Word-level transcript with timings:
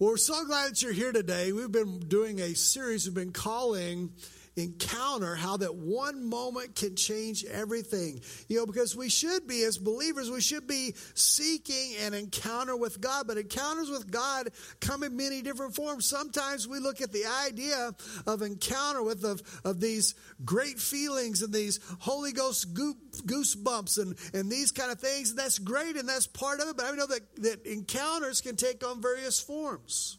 Well, 0.00 0.10
we're 0.10 0.16
so 0.16 0.44
glad 0.44 0.70
that 0.70 0.80
you're 0.80 0.92
here 0.92 1.10
today. 1.10 1.50
We've 1.50 1.72
been 1.72 1.98
doing 1.98 2.38
a 2.38 2.54
series 2.54 3.04
we've 3.04 3.16
been 3.16 3.32
calling 3.32 4.10
encounter 4.58 5.36
how 5.36 5.56
that 5.56 5.74
one 5.74 6.28
moment 6.28 6.74
can 6.74 6.96
change 6.96 7.44
everything. 7.44 8.20
You 8.48 8.58
know, 8.58 8.66
because 8.66 8.96
we 8.96 9.08
should 9.08 9.46
be, 9.46 9.62
as 9.62 9.78
believers, 9.78 10.30
we 10.30 10.40
should 10.40 10.66
be 10.66 10.94
seeking 11.14 11.94
an 12.04 12.14
encounter 12.14 12.76
with 12.76 13.00
God. 13.00 13.26
But 13.26 13.38
encounters 13.38 13.88
with 13.88 14.10
God 14.10 14.50
come 14.80 15.02
in 15.02 15.16
many 15.16 15.42
different 15.42 15.74
forms. 15.74 16.06
Sometimes 16.06 16.66
we 16.66 16.78
look 16.78 17.00
at 17.00 17.12
the 17.12 17.24
idea 17.46 17.92
of 18.26 18.42
encounter 18.42 19.02
with 19.02 19.24
of, 19.24 19.42
of 19.64 19.80
these 19.80 20.14
great 20.44 20.78
feelings 20.78 21.42
and 21.42 21.52
these 21.52 21.80
Holy 22.00 22.32
Ghost 22.32 22.74
goosebumps 22.74 23.98
and, 23.98 24.16
and 24.34 24.50
these 24.50 24.72
kind 24.72 24.90
of 24.90 25.00
things. 25.00 25.30
And 25.30 25.38
that's 25.38 25.58
great 25.58 25.96
and 25.96 26.08
that's 26.08 26.26
part 26.26 26.60
of 26.60 26.68
it. 26.68 26.76
But 26.76 26.86
I 26.86 26.90
know 26.92 27.06
that, 27.06 27.36
that 27.42 27.66
encounters 27.66 28.40
can 28.40 28.56
take 28.56 28.84
on 28.84 29.00
various 29.00 29.38
forms. 29.40 30.17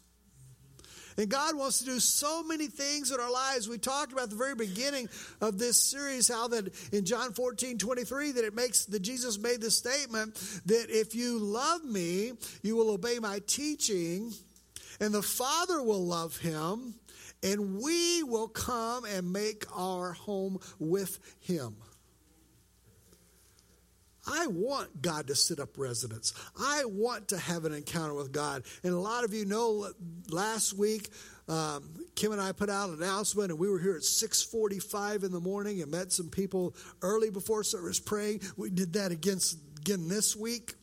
And 1.20 1.28
God 1.28 1.54
wants 1.54 1.80
to 1.80 1.84
do 1.84 2.00
so 2.00 2.42
many 2.42 2.66
things 2.66 3.10
in 3.10 3.20
our 3.20 3.30
lives. 3.30 3.68
We 3.68 3.76
talked 3.76 4.10
about 4.10 4.30
the 4.30 4.36
very 4.36 4.54
beginning 4.54 5.10
of 5.42 5.58
this 5.58 5.76
series 5.76 6.28
how 6.28 6.48
that 6.48 6.74
in 6.94 7.04
John 7.04 7.34
14, 7.34 7.76
23, 7.76 8.32
that 8.32 8.44
it 8.46 8.54
makes 8.54 8.86
that 8.86 9.00
Jesus 9.00 9.38
made 9.38 9.60
the 9.60 9.70
statement 9.70 10.34
that 10.64 10.86
if 10.88 11.14
you 11.14 11.38
love 11.38 11.84
me, 11.84 12.32
you 12.62 12.74
will 12.74 12.88
obey 12.88 13.18
my 13.18 13.42
teaching, 13.46 14.32
and 14.98 15.12
the 15.12 15.20
Father 15.20 15.82
will 15.82 16.06
love 16.06 16.38
him, 16.38 16.94
and 17.42 17.82
we 17.82 18.22
will 18.22 18.48
come 18.48 19.04
and 19.04 19.30
make 19.30 19.66
our 19.76 20.12
home 20.12 20.58
with 20.78 21.18
him. 21.40 21.76
I 24.26 24.46
want 24.48 25.02
God 25.02 25.28
to 25.28 25.34
sit 25.34 25.60
up 25.60 25.78
residence. 25.78 26.34
I 26.58 26.84
want 26.84 27.28
to 27.28 27.38
have 27.38 27.64
an 27.64 27.72
encounter 27.72 28.14
with 28.14 28.32
God. 28.32 28.64
And 28.82 28.92
a 28.92 28.98
lot 28.98 29.24
of 29.24 29.32
you 29.32 29.44
know 29.44 29.88
last 30.28 30.74
week, 30.74 31.08
um, 31.48 31.94
Kim 32.14 32.32
and 32.32 32.40
I 32.40 32.52
put 32.52 32.70
out 32.70 32.90
an 32.90 33.02
announcement, 33.02 33.50
and 33.50 33.58
we 33.58 33.68
were 33.68 33.78
here 33.78 33.96
at 33.96 34.04
6:45 34.04 35.24
in 35.24 35.32
the 35.32 35.40
morning 35.40 35.82
and 35.82 35.90
met 35.90 36.12
some 36.12 36.28
people 36.28 36.74
early 37.02 37.30
before 37.30 37.64
service 37.64 37.98
praying. 37.98 38.42
We 38.56 38.70
did 38.70 38.92
that 38.92 39.10
again, 39.10 39.38
again 39.78 40.08
this 40.08 40.36
week. 40.36 40.74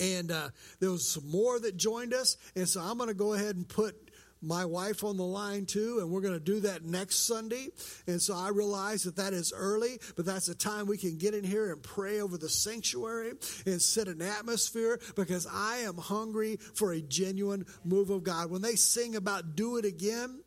And 0.00 0.30
uh, 0.30 0.50
there 0.80 0.90
was 0.90 1.08
some 1.08 1.28
more 1.28 1.58
that 1.58 1.76
joined 1.76 2.14
us. 2.14 2.36
And 2.54 2.68
so 2.68 2.80
I'm 2.80 2.96
going 2.98 3.08
to 3.08 3.14
go 3.14 3.32
ahead 3.32 3.56
and 3.56 3.68
put 3.68 4.07
my 4.42 4.64
wife 4.64 5.04
on 5.04 5.16
the 5.16 5.24
line 5.24 5.66
too, 5.66 5.98
and 6.00 6.10
we're 6.10 6.20
going 6.20 6.34
to 6.34 6.40
do 6.40 6.60
that 6.60 6.84
next 6.84 7.26
Sunday. 7.26 7.68
And 8.06 8.20
so 8.20 8.34
I 8.34 8.48
realize 8.50 9.02
that 9.04 9.16
that 9.16 9.32
is 9.32 9.52
early, 9.54 9.98
but 10.16 10.24
that's 10.24 10.48
a 10.48 10.54
time 10.54 10.86
we 10.86 10.98
can 10.98 11.18
get 11.18 11.34
in 11.34 11.44
here 11.44 11.72
and 11.72 11.82
pray 11.82 12.20
over 12.20 12.38
the 12.38 12.48
sanctuary 12.48 13.32
and 13.66 13.80
set 13.80 14.08
an 14.08 14.22
atmosphere 14.22 15.00
because 15.16 15.46
I 15.50 15.78
am 15.78 15.96
hungry 15.96 16.58
for 16.74 16.92
a 16.92 17.00
genuine 17.00 17.66
move 17.84 18.10
of 18.10 18.22
God. 18.22 18.50
When 18.50 18.62
they 18.62 18.74
sing 18.74 19.16
about 19.16 19.56
do 19.56 19.76
it 19.76 19.84
again, 19.84 20.40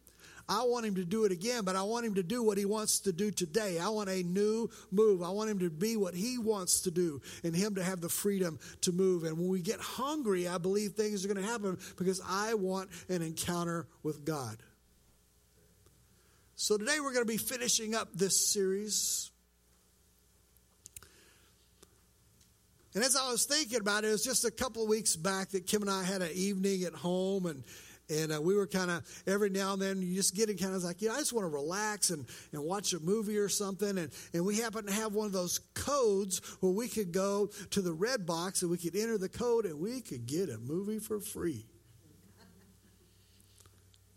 I 0.52 0.64
want 0.64 0.86
him 0.86 0.96
to 0.96 1.06
do 1.06 1.24
it 1.24 1.32
again, 1.32 1.64
but 1.64 1.78
I 1.78 1.84
want 1.84 2.06
him 2.06 2.16
to 2.16 2.24
do 2.24 2.44
what 2.44 2.58
he 2.58 2.66
wants 2.66 3.00
to 3.02 3.14
do 3.14 3.32
today. 3.32 3.80
I 3.80 3.88
want 3.88 4.10
a 4.10 4.22
new 4.22 4.70
move. 4.92 5.24
I 5.24 5.30
want 5.30 5.50
him 5.50 5.60
to 5.60 5.70
be 5.70 5.96
what 5.96 6.14
he 6.14 6.38
wants 6.38 6.82
to 6.82 6.92
do 6.92 7.22
and 7.46 7.56
him 7.56 7.76
to 7.76 7.84
have 7.84 8.02
the 8.02 8.10
freedom 8.10 8.60
to 8.82 8.92
move. 8.92 9.24
And 9.24 9.38
when 9.38 9.48
we 9.48 9.62
get 9.62 9.80
hungry, 9.80 10.50
I 10.50 10.58
believe 10.58 10.92
things 10.92 11.24
are 11.24 11.30
going 11.30 11.42
to 11.42 11.50
happen 11.50 11.78
because 11.98 12.20
I 12.28 12.56
want 12.56 12.90
an 13.08 13.22
encounter 13.22 13.88
with 14.04 14.26
God. 14.26 14.58
So 16.58 16.78
today 16.78 17.00
we're 17.00 17.14
going 17.14 17.26
to 17.26 17.32
be 17.32 17.38
finishing 17.38 17.96
up 17.96 18.10
this 18.14 18.52
series. 18.52 19.32
And 22.94 23.06
as 23.06 23.16
I 23.16 23.32
was 23.32 23.46
thinking 23.46 23.80
about 23.80 24.04
it, 24.04 24.10
it 24.10 24.12
was 24.12 24.26
just 24.26 24.44
a 24.44 24.52
couple 24.52 24.84
of 24.84 24.90
weeks 24.90 25.16
back 25.16 25.52
that 25.52 25.66
Kim 25.66 25.82
and 25.82 25.90
I 25.90 26.04
had 26.04 26.22
an 26.22 26.32
evening 26.34 26.84
at 26.84 26.92
home 26.94 27.46
and 27.46 27.64
and 28.12 28.34
uh, 28.34 28.42
we 28.42 28.56
were 28.56 28.68
kind 28.68 28.92
of 28.92 29.04
every 29.26 29.50
now 29.50 29.74
and 29.74 29.82
then 29.82 30.02
you 30.02 30.16
just 30.16 30.36
getting 30.36 30.58
kind 30.58 30.76
of 30.76 30.84
like, 30.84 31.02
you 31.02 31.08
know, 31.08 31.16
I 31.16 31.20
just 31.20 31.34
want 31.34 31.46
to 31.46 31.50
relax 31.50 32.10
and, 32.10 32.26
and 32.52 32.64
watch 32.64 32.94
a 32.94 33.00
movie 33.00 33.38
or 33.38 33.50
something. 33.50 33.98
And, 33.98 34.12
and 34.34 34.46
we 34.46 34.58
happen 34.58 34.86
to 34.86 34.94
have 34.94 35.14
one 35.14 35.26
of 35.26 35.32
those 35.32 35.60
codes 35.74 36.42
where 36.60 36.72
we 36.72 36.88
could 36.88 37.12
go 37.12 37.50
to 37.72 37.82
the 37.82 37.94
red 37.94 38.26
box 38.26 38.62
and 38.62 38.70
we 38.70 38.78
could 38.78 38.96
enter 38.96 39.18
the 39.18 39.30
code 39.30 39.66
and 39.66 39.80
we 39.80 40.02
could 40.02 40.26
get 40.26 40.50
a 40.50 40.58
movie 40.58 41.00
for 41.00 41.20
free. 41.20 41.66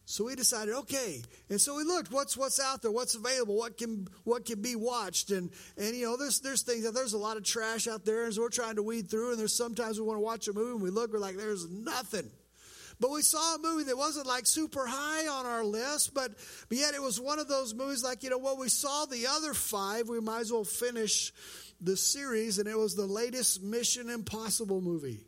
So 0.06 0.24
we 0.24 0.34
decided, 0.34 0.74
okay, 0.74 1.22
and 1.48 1.58
so 1.58 1.76
we 1.76 1.82
looked 1.82 2.12
what's 2.12 2.36
what's 2.36 2.60
out 2.60 2.82
there, 2.82 2.90
what's 2.90 3.14
available, 3.14 3.56
what 3.56 3.78
can 3.78 4.06
what 4.24 4.44
can 4.44 4.60
be 4.60 4.76
watched, 4.76 5.30
and 5.30 5.50
and 5.78 5.96
you 5.96 6.04
know 6.04 6.19
there's 6.19 6.40
there's 6.40 6.60
things 6.60 6.88
there's 6.92 7.14
a 7.14 7.19
lot 7.19 7.38
of 7.38 7.42
trash 7.42 7.88
out 7.88 8.04
there, 8.04 8.26
and 8.26 8.34
so 8.34 8.42
we're 8.42 8.50
trying 8.50 8.76
to 8.76 8.82
weed 8.82 9.08
through, 9.08 9.30
and 9.30 9.40
there's 9.40 9.56
sometimes 9.56 9.98
we 9.98 10.06
want 10.06 10.19
to 10.19 10.22
watch 10.22 10.46
a 10.46 10.52
movie 10.52 10.72
and 10.72 10.82
we 10.82 10.90
look, 10.90 11.10
we're 11.10 11.19
like 11.19 11.38
there's 11.38 11.70
nothing. 11.70 12.30
But 13.00 13.10
we 13.10 13.22
saw 13.22 13.56
a 13.56 13.59
movie 13.59 13.84
that 13.84 13.97
wasn't 13.97 14.27
like 14.27 14.47
super 14.47 14.87
high 14.87 15.27
on 15.27 15.47
our 15.47 15.65
list, 15.65 16.15
but, 16.15 16.32
but 16.69 16.78
yet 16.78 16.94
it 16.94 17.03
was 17.03 17.21
one 17.21 17.38
of 17.38 17.49
those 17.49 17.75
movies 17.75 18.03
like, 18.05 18.22
you 18.22 18.31
know, 18.31 18.38
well, 18.38 18.56
we 18.56 18.69
saw 18.69 19.05
the 19.06 19.27
other 19.27 19.53
five, 19.53 20.09
we 20.09 20.21
might 20.21 20.41
as 20.41 20.53
well 20.53 20.65
finish 20.65 21.32
the 21.81 21.97
series, 21.97 22.59
and 22.59 22.69
it 22.69 22.78
was 22.78 22.94
the 22.94 23.06
latest 23.06 23.62
Mission 23.62 24.09
Impossible 24.09 24.81
movie. 24.81 25.21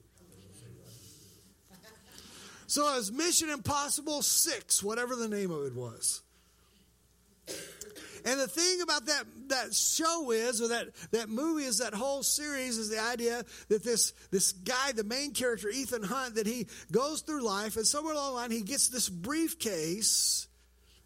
So 2.69 2.83
it 2.93 2.97
was 2.97 3.13
Mission 3.13 3.49
Impossible 3.49 4.23
6, 4.23 4.83
whatever 4.83 5.15
the 5.15 5.29
name 5.29 5.51
of 5.51 5.67
it 5.67 5.75
was. 5.75 6.23
And 8.27 8.41
the 8.41 8.49
thing 8.49 8.81
about 8.83 9.07
that, 9.07 9.25
that 9.49 9.73
show 9.73 10.33
is, 10.33 10.61
or 10.61 10.69
that, 10.69 10.89
that 11.13 11.29
movie 11.29 11.63
is, 11.65 11.79
that 11.79 11.95
whole 11.95 12.25
series 12.25 12.77
is 12.77 12.91
the 12.91 13.01
idea 13.01 13.45
that 13.69 13.85
this, 13.85 14.13
this 14.33 14.51
guy, 14.51 14.91
the 14.93 15.05
main 15.05 15.33
character, 15.33 15.69
Ethan 15.69 16.03
Hunt, 16.03 16.35
that 16.35 16.47
he 16.47 16.67
goes 16.91 17.21
through 17.21 17.45
life 17.45 17.77
and 17.77 17.87
somewhere 17.87 18.15
along 18.15 18.33
the 18.33 18.37
line 18.41 18.51
he 18.51 18.63
gets 18.63 18.89
this 18.89 19.09
briefcase 19.09 20.49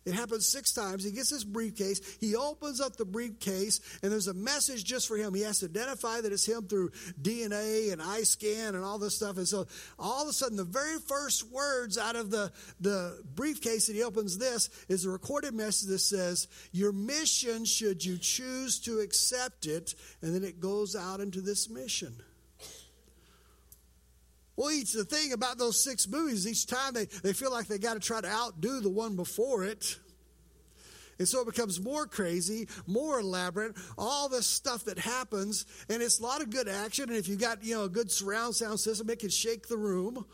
it 0.07 0.15
happens 0.15 0.47
six 0.47 0.73
times. 0.73 1.05
He 1.05 1.11
gets 1.11 1.31
this 1.31 1.45
briefcase. 1.45 2.01
He 2.21 2.35
opens 2.35 2.81
up 2.81 2.97
the 2.97 3.05
briefcase, 3.05 3.81
and 4.03 4.11
there's 4.11 4.29
a 4.29 4.35
message 4.35 4.85
just 4.85 5.07
for 5.07 5.17
him. 5.17 5.35
He 5.35 5.43
has 5.43 5.59
to 5.59 5.67
identify 5.67 6.21
that 6.23 6.33
it's 6.33 6.47
him 6.47 6.67
through 6.67 6.91
DNA 7.21 7.93
and 7.93 8.01
eye 8.01 8.23
scan 8.23 8.75
and 8.75 8.85
all 8.85 8.99
this 8.99 9.17
stuff. 9.17 9.37
And 9.37 9.47
so 9.47 9.67
all 9.99 10.23
of 10.23 10.29
a 10.29 10.33
sudden, 10.33 10.57
the 10.57 10.65
very 10.65 10.99
first 10.99 11.51
words 11.51 11.99
out 11.99 12.17
of 12.17 12.31
the, 12.31 12.51
the 12.81 13.23
briefcase 13.35 13.89
that 13.89 13.97
he 13.97 14.03
opens 14.03 14.39
this 14.39 14.71
is 14.89 15.05
a 15.05 15.11
recorded 15.11 15.53
message 15.53 15.89
that 15.89 15.99
says, 15.99 16.49
Your 16.73 16.93
mission, 16.93 17.65
should 17.67 18.03
you 18.05 18.17
choose 18.17 18.79
to 18.81 19.01
accept 19.01 19.67
it. 19.67 19.95
And 20.23 20.35
then 20.35 20.45
it 20.45 20.61
goes 20.61 20.97
out 20.97 21.21
into 21.21 21.43
this 21.43 21.69
mission. 21.69 22.17
Well, 24.57 24.71
each 24.71 24.93
the 24.93 25.05
thing 25.05 25.33
about 25.33 25.59
those 25.59 25.83
six 25.83 26.07
movies, 26.07 26.47
each 26.47 26.67
time 26.67 26.93
they, 26.93 27.07
they 27.07 27.33
feel 27.33 27.51
like 27.51 27.67
they 27.67 27.79
got 27.79 27.95
to 27.95 28.01
try 28.01 28.21
to 28.21 28.29
outdo 28.29 28.81
the 28.81 28.91
one 28.91 29.17
before 29.17 29.65
it. 29.65 29.99
And 31.19 31.29
so 31.29 31.43
it 31.43 31.47
becomes 31.47 31.83
more 31.83 32.07
crazy, 32.07 32.67
more 32.87 33.21
elaborate, 33.21 33.77
all 33.99 34.31
this 34.31 34.47
stuff 34.47 34.87
that 34.87 34.99
happens, 34.99 35.67
and 35.91 36.03
it's 36.03 36.19
a 36.19 36.23
lot 36.23 36.41
of 36.41 36.49
good 36.49 36.67
action. 36.67 37.11
And 37.11 37.19
if 37.19 37.29
you 37.29 37.37
got, 37.37 37.63
you 37.63 37.75
know, 37.75 37.85
a 37.85 37.91
good 37.91 38.11
surround 38.11 38.55
sound 38.55 38.81
system, 38.81 39.11
it 39.11 39.19
can 39.19 39.29
shake 39.29 39.69
the 39.69 39.77
room. 39.77 40.25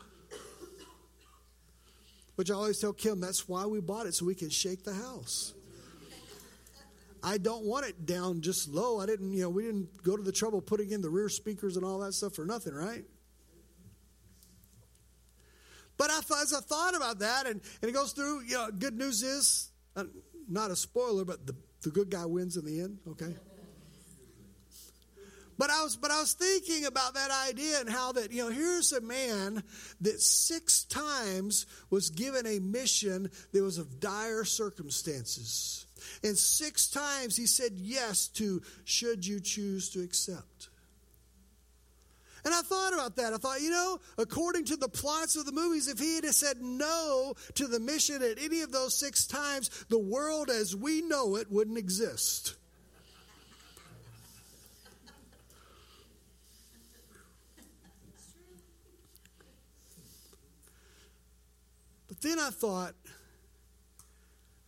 Which 2.35 2.49
I 2.49 2.53
always 2.53 2.79
tell 2.79 2.93
Kim, 2.93 3.19
that's 3.19 3.49
why 3.49 3.65
we 3.65 3.81
bought 3.81 4.05
it, 4.05 4.15
so 4.15 4.25
we 4.25 4.35
can 4.35 4.49
shake 4.49 4.85
the 4.85 4.93
house. 4.93 5.53
I 7.21 7.37
don't 7.37 7.65
want 7.65 7.85
it 7.85 8.05
down 8.05 8.39
just 8.39 8.69
low. 8.69 9.01
I 9.01 9.05
didn't, 9.05 9.33
you 9.33 9.41
know, 9.41 9.49
we 9.49 9.63
didn't 9.63 10.03
go 10.03 10.15
to 10.15 10.23
the 10.23 10.31
trouble 10.31 10.61
putting 10.61 10.91
in 10.91 11.01
the 11.01 11.09
rear 11.09 11.27
speakers 11.27 11.75
and 11.75 11.85
all 11.85 11.99
that 11.99 12.13
stuff 12.13 12.33
for 12.33 12.45
nothing, 12.45 12.73
right? 12.73 13.03
But 15.97 16.11
as 16.11 16.53
I 16.53 16.59
thought 16.61 16.95
about 16.95 17.19
that, 17.19 17.47
and, 17.47 17.59
and 17.81 17.89
it 17.89 17.93
goes 17.93 18.11
through, 18.11 18.43
you 18.43 18.53
know, 18.53 18.69
good 18.71 18.95
news 18.95 19.23
is, 19.23 19.71
uh, 19.95 20.03
not 20.47 20.71
a 20.71 20.75
spoiler, 20.75 21.25
but 21.25 21.45
the, 21.47 21.55
the 21.81 21.89
good 21.89 22.09
guy 22.09 22.25
wins 22.25 22.55
in 22.55 22.65
the 22.65 22.81
end, 22.81 22.99
okay? 23.07 23.35
But 25.57 25.71
I 25.71 25.83
was 25.83 25.97
but 25.97 26.11
I 26.11 26.19
was 26.19 26.33
thinking 26.33 26.85
about 26.85 27.15
that 27.15 27.31
idea 27.49 27.79
and 27.79 27.89
how 27.89 28.11
that, 28.11 28.31
you 28.31 28.43
know, 28.43 28.51
here's 28.51 28.93
a 28.93 29.01
man 29.01 29.63
that 30.01 30.21
six 30.21 30.83
times 30.83 31.65
was 31.89 32.11
given 32.11 32.45
a 32.45 32.59
mission 32.59 33.31
that 33.53 33.63
was 33.63 33.79
of 33.79 33.99
dire 33.99 34.43
circumstances. 34.43 35.87
And 36.23 36.37
six 36.37 36.87
times 36.87 37.35
he 37.35 37.47
said 37.47 37.71
yes 37.75 38.27
to 38.29 38.61
should 38.85 39.25
you 39.25 39.39
choose 39.39 39.89
to 39.89 40.01
accept. 40.01 40.69
And 42.47 42.55
I 42.55 42.61
thought 42.61 42.93
about 42.93 43.17
that. 43.17 43.33
I 43.33 43.35
thought, 43.35 43.59
you 43.59 43.69
know, 43.69 43.99
according 44.17 44.63
to 44.67 44.77
the 44.77 44.87
plots 44.87 45.35
of 45.35 45.45
the 45.45 45.51
movies, 45.51 45.89
if 45.89 45.99
he 45.99 46.15
had 46.15 46.23
said 46.27 46.61
no 46.61 47.33
to 47.55 47.67
the 47.67 47.77
mission 47.77 48.23
at 48.23 48.41
any 48.41 48.61
of 48.61 48.71
those 48.71 48.97
six 48.97 49.27
times, 49.27 49.69
the 49.89 49.99
world 49.99 50.49
as 50.49 50.73
we 50.73 51.01
know 51.01 51.35
it 51.35 51.51
wouldn't 51.51 51.77
exist. 51.77 52.55
But 62.07 62.21
then 62.21 62.39
I 62.39 62.49
thought, 62.49 62.95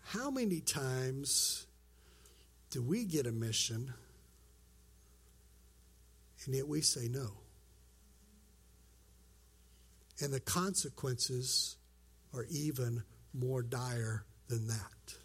how 0.07 0.29
many 0.29 0.59
times 0.59 1.65
do 2.71 2.81
we 2.81 3.05
get 3.05 3.25
a 3.25 3.31
mission 3.31 3.93
and 6.45 6.53
yet 6.53 6.67
we 6.67 6.81
say 6.81 7.07
no? 7.07 7.31
And 10.21 10.33
the 10.33 10.39
consequences 10.39 11.77
are 12.33 12.45
even 12.49 13.03
more 13.33 13.61
dire 13.61 14.25
than 14.47 14.67
that. 14.67 15.15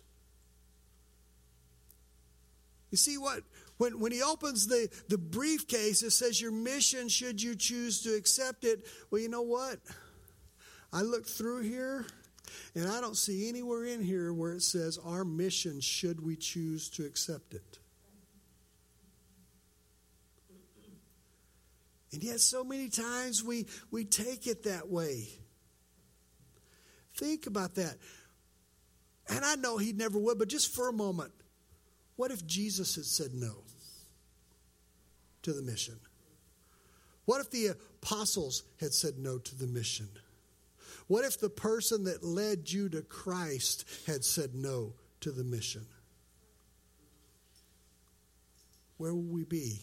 You 2.91 2.99
see 2.99 3.19
what? 3.19 3.43
When, 3.77 3.99
when 3.99 4.13
he 4.13 4.23
opens 4.23 4.69
the, 4.69 4.89
the 5.09 5.19
briefcase, 5.19 6.03
it 6.03 6.13
says 6.13 6.41
your 6.41 6.53
mission 6.53 7.09
should 7.09 7.43
you 7.43 7.57
choose 7.57 8.03
to 8.03 8.15
accept 8.15 8.65
it. 8.65 8.87
Well, 9.11 9.21
you 9.21 9.29
know 9.29 9.43
what? 9.43 9.81
I 10.93 11.03
look 11.03 11.27
through 11.27 11.63
here 11.63 12.07
and 12.77 12.87
I 12.87 13.01
don't 13.01 13.17
see 13.17 13.49
anywhere 13.49 13.85
in 13.85 14.01
here 14.01 14.33
where 14.33 14.53
it 14.53 14.63
says 14.63 14.99
our 15.05 15.25
mission 15.25 15.81
should 15.81 16.25
we 16.25 16.37
choose 16.37 16.89
to 16.91 17.05
accept 17.05 17.55
it. 17.55 17.81
And 22.15 22.23
yet, 22.23 22.39
so 22.39 22.63
many 22.63 22.89
times 22.89 23.43
we, 23.43 23.67
we 23.91 24.05
take 24.05 24.47
it 24.47 24.63
that 24.63 24.89
way. 24.89 25.27
Think 27.17 27.49
about 27.49 27.75
that. 27.75 27.97
And 29.29 29.45
I 29.45 29.57
know 29.57 29.79
he 29.79 29.93
never 29.93 30.17
would, 30.17 30.39
but 30.39 30.49
just 30.49 30.73
for 30.73 30.89
a 30.89 30.93
moment, 30.93 31.33
what 32.15 32.31
if 32.31 32.47
Jesus 32.47 32.95
had 32.95 33.05
said 33.05 33.35
no 33.35 33.65
to 35.43 35.53
the 35.53 35.63
mission? 35.63 35.99
What 37.25 37.41
if 37.41 37.51
the 37.51 37.75
apostles 38.01 38.63
had 38.79 38.95
said 38.95 39.19
no 39.19 39.39
to 39.39 39.59
the 39.59 39.67
mission? 39.67 40.09
What 41.09 41.25
if 41.25 41.41
the 41.41 41.51
person 41.51 42.05
that 42.05 42.23
led 42.23 42.71
you 42.71 42.89
to 42.91 43.03
Christ 43.03 43.87
had 44.07 44.25
said 44.25 44.55
no 44.55 44.93
to 45.21 45.33
the 45.33 45.43
mission? 45.43 45.85
Where 48.99 49.13
would 49.13 49.33
we 49.33 49.43
be? 49.43 49.81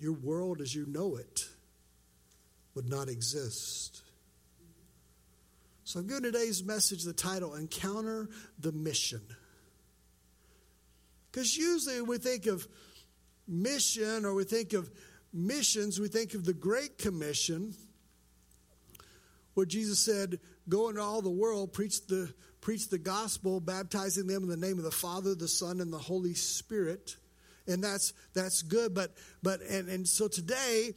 Your 0.00 0.12
world 0.12 0.60
as 0.60 0.74
you 0.74 0.86
know 0.86 1.16
it 1.16 1.44
would 2.74 2.88
not 2.88 3.08
exist. 3.08 4.02
So 5.84 6.00
I'm 6.00 6.06
giving 6.06 6.24
today's 6.24 6.62
message 6.62 7.04
the 7.04 7.12
title 7.12 7.54
Encounter 7.54 8.28
the 8.58 8.72
Mission. 8.72 9.22
Because 11.30 11.56
usually 11.56 12.02
we 12.02 12.18
think 12.18 12.46
of 12.46 12.68
mission 13.46 14.24
or 14.24 14.34
we 14.34 14.44
think 14.44 14.74
of 14.74 14.90
missions, 15.32 15.98
we 15.98 16.08
think 16.08 16.34
of 16.34 16.44
the 16.44 16.52
Great 16.52 16.98
Commission, 16.98 17.74
where 19.54 19.66
Jesus 19.66 19.98
said, 19.98 20.38
Go 20.68 20.90
into 20.90 21.00
all 21.00 21.22
the 21.22 21.30
world, 21.30 21.72
preach 21.72 22.06
the, 22.06 22.32
preach 22.60 22.88
the 22.88 22.98
gospel, 22.98 23.58
baptizing 23.58 24.26
them 24.26 24.42
in 24.42 24.48
the 24.48 24.56
name 24.56 24.78
of 24.78 24.84
the 24.84 24.90
Father, 24.90 25.34
the 25.34 25.48
Son, 25.48 25.80
and 25.80 25.92
the 25.92 25.98
Holy 25.98 26.34
Spirit. 26.34 27.16
And 27.68 27.84
that's 27.84 28.12
that's 28.34 28.62
good. 28.62 28.94
But 28.94 29.12
but 29.42 29.60
and, 29.62 29.88
and 29.88 30.08
so 30.08 30.26
today 30.26 30.94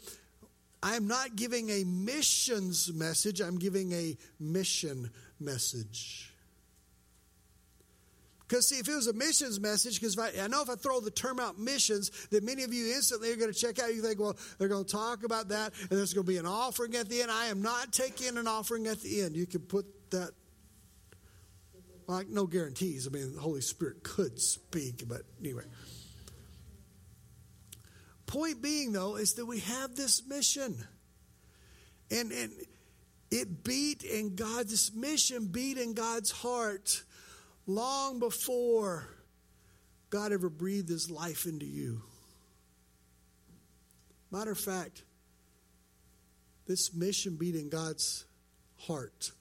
I 0.84 0.96
am 0.96 1.08
not 1.08 1.36
giving 1.36 1.70
a 1.70 1.84
missions 1.84 2.92
message, 2.92 3.40
I'm 3.40 3.60
giving 3.60 3.92
a 3.92 4.18
mission 4.40 5.12
message. 5.40 6.34
Because, 8.48 8.68
see, 8.68 8.80
if 8.80 8.90
it 8.90 8.96
was 8.96 9.08
a 9.08 9.14
missions 9.14 9.62
message, 9.62 10.02
because 10.02 10.18
I, 10.18 10.32
I, 10.44 10.48
know 10.48 10.62
if 10.62 10.70
I 10.70 10.76
throw 10.76 11.00
the 11.00 11.12
term 11.12 11.40
out 11.40 11.58
missions, 11.58 12.10
that 12.32 12.44
many 12.44 12.64
of 12.64 12.74
you 12.74 12.94
instantly 12.94 13.32
are 13.32 13.38
going 13.38 13.54
to 13.54 13.58
check 13.58 13.80
out. 13.80 13.94
You 13.94 14.02
think, 14.02 14.20
well, 14.20 14.36
they're 14.58 14.68
going 14.68 14.84
to 14.84 14.92
talk 14.92 15.24
about 15.24 15.50
that, 15.50 15.72
and 15.80 15.90
there's 15.92 16.14
going 16.14 16.26
to 16.26 16.32
be 16.32 16.38
an 16.38 16.46
offering 16.46 16.96
at 16.96 17.08
the 17.08 17.22
end. 17.22 17.32
I 17.32 17.46
am 17.46 17.62
not 17.62 17.94
taking 17.94 18.38
an 18.38 18.48
offering 18.48 18.88
at 18.88 19.00
the 19.00 19.22
end. 19.22 19.38
You 19.38 19.46
can 19.46 19.62
put 19.62 19.86
that, 20.12 20.32
like, 22.08 22.28
no 22.28 22.46
guarantees. 22.46 23.08
I 23.08 23.12
mean, 23.12 23.36
the 23.36 23.40
Holy 23.40 23.62
Spirit 23.62 24.04
could 24.04 24.38
speak, 24.38 25.08
but 25.08 25.22
anyway. 25.40 25.64
Point 28.32 28.62
being, 28.62 28.94
though, 28.94 29.18
is 29.18 29.34
that 29.34 29.46
we 29.46 29.60
have 29.60 29.94
this 29.98 30.26
mission. 30.26 30.78
And, 32.10 32.32
and 32.32 32.54
it 33.30 33.62
beat 33.66 34.04
in 34.04 34.36
God's 34.36 34.94
mission, 34.96 35.48
beat 35.48 35.78
in 35.78 35.94
God's 35.94 36.32
heart 36.32 37.04
long 37.68 38.20
before 38.20 39.06
God 40.10 40.32
ever 40.32 40.50
breathed 40.50 40.88
his 40.88 41.12
life 41.12 41.46
into 41.46 41.66
you. 41.66 42.04
Matter 44.32 44.52
of 44.52 44.60
fact, 44.60 45.04
this 46.68 46.94
mission 46.94 47.36
beat 47.36 47.56
in 47.56 47.68
God's 47.68 48.24
heart 48.78 49.32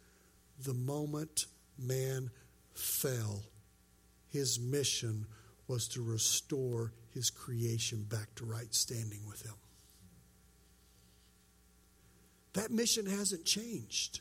the 0.64 0.74
moment 0.74 1.46
man 1.78 2.32
fell. 2.74 3.44
His 4.30 4.58
mission 4.58 5.26
was 5.68 5.86
to 5.90 6.02
restore 6.02 6.92
his 7.14 7.30
creation 7.30 8.04
back 8.08 8.34
to 8.36 8.44
right 8.44 8.72
standing 8.74 9.20
with 9.28 9.42
him. 9.42 9.54
That 12.54 12.70
mission 12.70 13.06
hasn't 13.06 13.44
changed. 13.44 14.20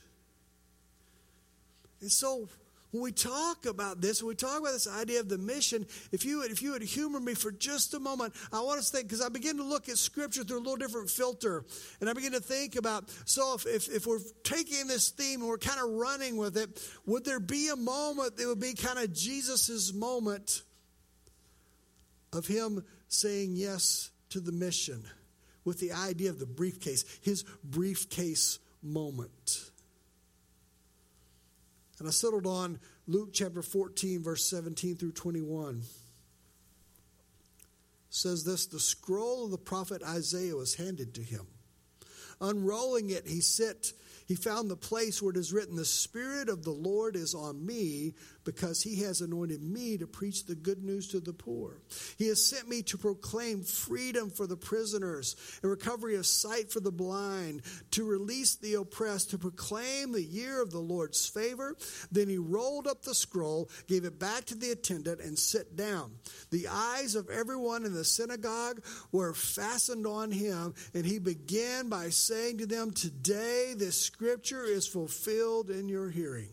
And 2.02 2.12
so 2.12 2.48
when 2.92 3.04
we 3.04 3.12
talk 3.12 3.66
about 3.66 4.02
this, 4.02 4.24
when 4.24 4.30
we 4.30 4.36
talk 4.36 4.60
about 4.60 4.74
this 4.74 4.88
idea 4.88 5.20
of 5.20 5.30
the 5.30 5.38
mission, 5.38 5.86
if 6.12 6.26
you 6.26 6.40
would, 6.40 6.52
if 6.52 6.62
you 6.62 6.72
would 6.72 6.82
humor 6.82 7.20
me 7.20 7.36
for 7.36 7.52
just 7.52 7.94
a 7.94 8.00
moment, 8.00 8.34
I 8.52 8.62
want 8.62 8.82
to 8.82 8.86
think 8.86 9.08
because 9.08 9.22
I 9.22 9.30
begin 9.30 9.58
to 9.58 9.64
look 9.64 9.90
at 9.90 9.98
Scripture 9.98 10.44
through 10.44 10.58
a 10.58 10.60
little 10.60 10.76
different 10.76 11.10
filter, 11.10 11.66
and 12.02 12.10
I 12.10 12.14
begin 12.14 12.32
to 12.32 12.40
think 12.40 12.76
about 12.76 13.10
so 13.26 13.56
if, 13.56 13.68
if 13.68 13.90
if 13.90 14.08
we're 14.08 14.20
taking 14.44 14.88
this 14.88 15.10
theme 15.10 15.42
and 15.42 15.50
we're 15.50 15.58
kind 15.58 15.80
of 15.80 15.90
running 15.92 16.38
with 16.38 16.58
it, 16.58 16.70
would 17.06 17.26
there 17.26 17.40
be 17.40 17.70
a 17.70 17.76
moment 17.76 18.38
that 18.38 18.48
would 18.48 18.60
be 18.60 18.74
kind 18.74 18.98
of 18.98 19.14
Jesus's 19.14 19.94
moment 19.94 20.64
of 22.34 22.48
him 22.48 22.84
saying 23.08 23.56
yes 23.56 24.12
to 24.30 24.40
the 24.40 24.52
mission 24.52 25.04
with 25.66 25.80
the 25.80 25.92
idea 25.92 26.30
of 26.30 26.40
the 26.40 26.46
briefcase, 26.46 27.06
his 27.22 27.44
briefcase 27.64 28.60
moment? 28.82 29.72
And 32.00 32.08
I 32.08 32.12
settled 32.12 32.48
on 32.48 32.80
Luke 33.08 33.30
chapter 33.34 33.62
14, 33.62 34.24
verse 34.24 34.50
17 34.50 34.96
through 34.96 35.12
21. 35.12 35.80
It 35.80 35.86
says 38.10 38.44
this 38.44 38.68
The 38.68 38.80
scroll 38.80 39.46
of 39.46 39.52
the 39.52 39.58
prophet 39.58 40.02
Isaiah 40.04 40.56
was 40.56 40.76
handed 40.76 41.14
to 41.16 41.22
him. 41.22 41.48
Unrolling 42.40 43.10
it, 43.10 43.28
he 43.28 43.42
sit 43.42 43.92
he 44.30 44.36
found 44.36 44.70
the 44.70 44.78
place 44.78 45.24
where 45.24 45.32
it 45.32 45.38
is 45.38 45.52
written, 45.52 45.76
The 45.76 45.84
Spirit 45.84 46.50
of 46.50 46.64
the 46.64 46.70
Lord 46.70 47.16
is 47.16 47.34
on 47.34 47.66
me 47.66 48.14
because 48.50 48.82
he 48.82 49.04
has 49.04 49.22
anointed 49.22 49.62
me 49.62 49.96
to 49.96 50.08
preach 50.08 50.48
the 50.48 50.56
good 50.56 50.84
news 50.84 51.08
to 51.08 51.20
the 51.20 51.32
poor. 51.32 51.84
He 52.18 52.30
has 52.30 52.44
sent 52.44 52.68
me 52.68 52.82
to 52.82 52.98
proclaim 52.98 53.62
freedom 53.62 54.32
for 54.32 54.48
the 54.48 54.58
prisoners 54.58 55.36
and 55.62 55.70
recovery 55.70 56.16
of 56.16 56.26
sight 56.26 56.72
for 56.72 56.80
the 56.80 56.92
blind, 56.92 57.62
to 57.92 58.04
release 58.04 58.56
the 58.56 58.74
oppressed, 58.74 59.30
to 59.30 59.38
proclaim 59.38 60.12
the 60.12 60.24
year 60.24 60.64
of 60.64 60.72
the 60.72 60.80
Lord's 60.80 61.28
favor. 61.28 61.78
Then 62.12 62.28
he 62.28 62.40
rolled 62.40 62.88
up 62.88 63.04
the 63.04 63.14
scroll, 63.14 63.70
gave 63.88 64.04
it 64.04 64.18
back 64.18 64.46
to 64.46 64.56
the 64.56 64.72
attendant, 64.72 65.22
and 65.22 65.38
sat 65.38 65.76
down. 65.76 66.14
The 66.50 66.70
eyes 66.70 67.14
of 67.14 67.30
everyone 67.30 67.86
in 67.86 67.94
the 67.94 68.04
synagogue 68.04 68.84
were 69.12 69.36
fastened 69.36 70.08
on 70.08 70.32
him, 70.32 70.74
and 70.96 71.06
he 71.06 71.20
began 71.20 71.88
by 71.88 72.10
saying 72.10 72.58
to 72.58 72.66
them, 72.66 72.90
Today 72.94 73.76
this 73.78 74.02
scripture 74.02 74.64
is 74.64 74.88
fulfilled 74.88 75.70
in 75.70 75.88
your 75.88 76.10
hearing. 76.10 76.50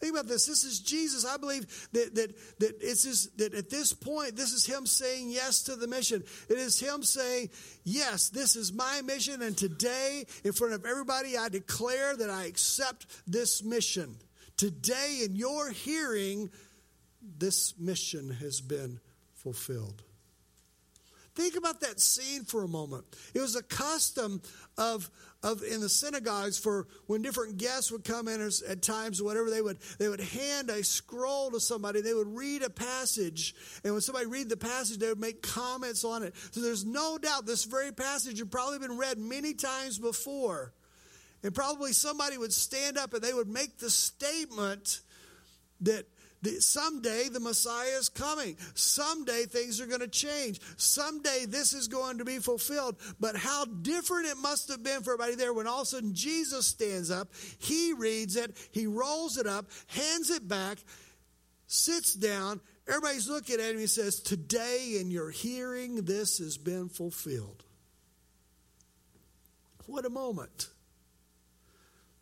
Think 0.00 0.12
about 0.12 0.26
this. 0.26 0.46
This 0.46 0.64
is 0.64 0.80
Jesus. 0.80 1.24
I 1.24 1.38
believe 1.38 1.66
that 1.92 2.14
that 2.14 2.34
that 2.58 2.76
it's 2.80 3.04
his, 3.04 3.30
that 3.36 3.54
at 3.54 3.70
this 3.70 3.94
point, 3.94 4.36
this 4.36 4.52
is 4.52 4.66
him 4.66 4.86
saying 4.86 5.30
yes 5.30 5.62
to 5.64 5.76
the 5.76 5.88
mission. 5.88 6.22
It 6.50 6.58
is 6.58 6.78
him 6.78 7.02
saying, 7.02 7.48
"Yes, 7.84 8.28
this 8.28 8.56
is 8.56 8.72
my 8.72 9.00
mission, 9.02 9.40
and 9.40 9.56
today, 9.56 10.26
in 10.44 10.52
front 10.52 10.74
of 10.74 10.84
everybody, 10.84 11.38
I 11.38 11.48
declare 11.48 12.14
that 12.16 12.28
I 12.28 12.44
accept 12.44 13.06
this 13.26 13.62
mission. 13.62 14.16
Today, 14.58 15.20
in 15.24 15.34
your 15.34 15.70
hearing, 15.70 16.50
this 17.22 17.78
mission 17.78 18.30
has 18.30 18.60
been 18.60 19.00
fulfilled." 19.32 20.02
Think 21.34 21.56
about 21.56 21.80
that 21.80 22.00
scene 22.00 22.44
for 22.44 22.62
a 22.62 22.68
moment. 22.68 23.04
It 23.34 23.40
was 23.40 23.56
a 23.56 23.62
custom 23.62 24.40
of, 24.78 25.10
of 25.46 25.62
in 25.62 25.80
the 25.80 25.88
synagogues 25.88 26.58
for 26.58 26.88
when 27.06 27.22
different 27.22 27.56
guests 27.56 27.92
would 27.92 28.04
come 28.04 28.26
in 28.26 28.50
at 28.68 28.82
times, 28.82 29.22
whatever 29.22 29.48
they 29.48 29.62
would, 29.62 29.78
they 29.98 30.08
would 30.08 30.20
hand 30.20 30.68
a 30.70 30.82
scroll 30.82 31.50
to 31.52 31.60
somebody. 31.60 32.00
They 32.00 32.14
would 32.14 32.34
read 32.34 32.62
a 32.62 32.70
passage, 32.70 33.54
and 33.84 33.92
when 33.92 34.02
somebody 34.02 34.26
read 34.26 34.48
the 34.48 34.56
passage, 34.56 34.98
they 34.98 35.08
would 35.08 35.20
make 35.20 35.42
comments 35.42 36.04
on 36.04 36.24
it. 36.24 36.34
So 36.50 36.60
there's 36.60 36.84
no 36.84 37.16
doubt 37.16 37.46
this 37.46 37.64
very 37.64 37.92
passage 37.92 38.40
had 38.40 38.50
probably 38.50 38.80
been 38.80 38.98
read 38.98 39.18
many 39.18 39.54
times 39.54 39.98
before, 39.98 40.72
and 41.44 41.54
probably 41.54 41.92
somebody 41.92 42.36
would 42.38 42.52
stand 42.52 42.98
up 42.98 43.14
and 43.14 43.22
they 43.22 43.32
would 43.32 43.48
make 43.48 43.78
the 43.78 43.90
statement 43.90 45.00
that 45.82 46.06
someday 46.58 47.28
the 47.28 47.40
Messiah 47.40 47.98
is 47.98 48.08
coming. 48.08 48.56
Someday 48.74 49.44
things 49.44 49.80
are 49.80 49.86
going 49.86 50.00
to 50.00 50.08
change. 50.08 50.60
Someday 50.76 51.46
this 51.46 51.72
is 51.72 51.88
going 51.88 52.18
to 52.18 52.24
be 52.24 52.38
fulfilled. 52.38 52.96
But 53.18 53.36
how 53.36 53.64
different 53.64 54.26
it 54.26 54.36
must 54.36 54.68
have 54.68 54.82
been 54.82 55.02
for 55.02 55.14
everybody 55.14 55.34
there 55.34 55.52
when 55.52 55.66
all 55.66 55.80
of 55.80 55.82
a 55.82 55.86
sudden 55.86 56.14
Jesus 56.14 56.66
stands 56.66 57.10
up, 57.10 57.28
he 57.58 57.92
reads 57.92 58.36
it, 58.36 58.56
he 58.72 58.86
rolls 58.86 59.36
it 59.38 59.46
up, 59.46 59.66
hands 59.88 60.30
it 60.30 60.46
back, 60.46 60.78
sits 61.66 62.14
down. 62.14 62.60
Everybody's 62.88 63.28
looking 63.28 63.56
at 63.56 63.72
him. 63.72 63.78
He 63.78 63.88
says, 63.88 64.20
Today 64.20 64.98
in 65.00 65.10
your 65.10 65.30
hearing, 65.30 66.04
this 66.04 66.38
has 66.38 66.56
been 66.56 66.88
fulfilled. 66.88 67.64
what 69.86 70.04
a 70.04 70.10
moment. 70.10 70.68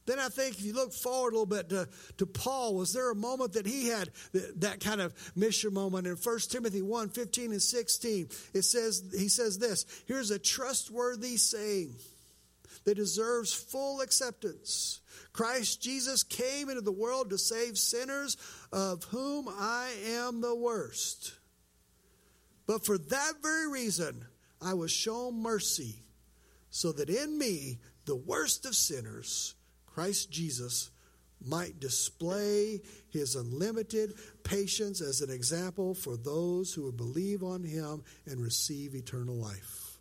Then 0.06 0.18
I 0.18 0.28
think 0.28 0.58
if 0.58 0.64
you 0.64 0.74
look 0.74 0.92
forward 0.92 1.32
a 1.32 1.38
little 1.38 1.46
bit 1.46 1.70
to, 1.70 1.88
to 2.18 2.26
Paul, 2.26 2.74
was 2.74 2.92
there 2.92 3.10
a 3.10 3.14
moment 3.14 3.54
that 3.54 3.66
he 3.66 3.88
had 3.88 4.10
that, 4.32 4.60
that 4.60 4.80
kind 4.80 5.00
of 5.00 5.14
mission 5.34 5.72
moment? 5.72 6.06
In 6.06 6.16
1 6.16 6.38
Timothy 6.50 6.82
1 6.82 7.08
15 7.08 7.52
and 7.52 7.62
16, 7.62 8.28
it 8.52 8.62
says, 8.62 9.02
he 9.16 9.28
says 9.28 9.58
this 9.58 9.86
here's 10.06 10.30
a 10.30 10.38
trustworthy 10.38 11.36
saying 11.36 11.94
that 12.84 12.96
deserves 12.96 13.52
full 13.52 14.00
acceptance. 14.00 15.00
Christ 15.32 15.82
Jesus 15.82 16.22
came 16.22 16.68
into 16.68 16.82
the 16.82 16.92
world 16.92 17.30
to 17.30 17.38
save 17.38 17.78
sinners, 17.78 18.36
of 18.72 19.04
whom 19.04 19.48
I 19.48 19.90
am 20.06 20.40
the 20.40 20.54
worst. 20.54 21.34
But 22.66 22.84
for 22.84 22.98
that 22.98 23.32
very 23.42 23.70
reason, 23.70 24.26
I 24.60 24.74
was 24.74 24.90
shown 24.90 25.42
mercy, 25.42 26.02
so 26.70 26.92
that 26.92 27.10
in 27.10 27.38
me, 27.38 27.78
the 28.06 28.16
worst 28.16 28.64
of 28.66 28.74
sinners, 28.74 29.54
Christ 29.94 30.30
Jesus 30.30 30.90
might 31.46 31.78
display 31.78 32.80
his 33.10 33.36
unlimited 33.36 34.14
patience 34.42 35.00
as 35.00 35.20
an 35.20 35.30
example 35.30 35.94
for 35.94 36.16
those 36.16 36.72
who 36.72 36.84
would 36.84 36.96
believe 36.96 37.44
on 37.44 37.62
him 37.62 38.02
and 38.26 38.40
receive 38.40 38.94
eternal 38.94 39.36
life. 39.36 39.98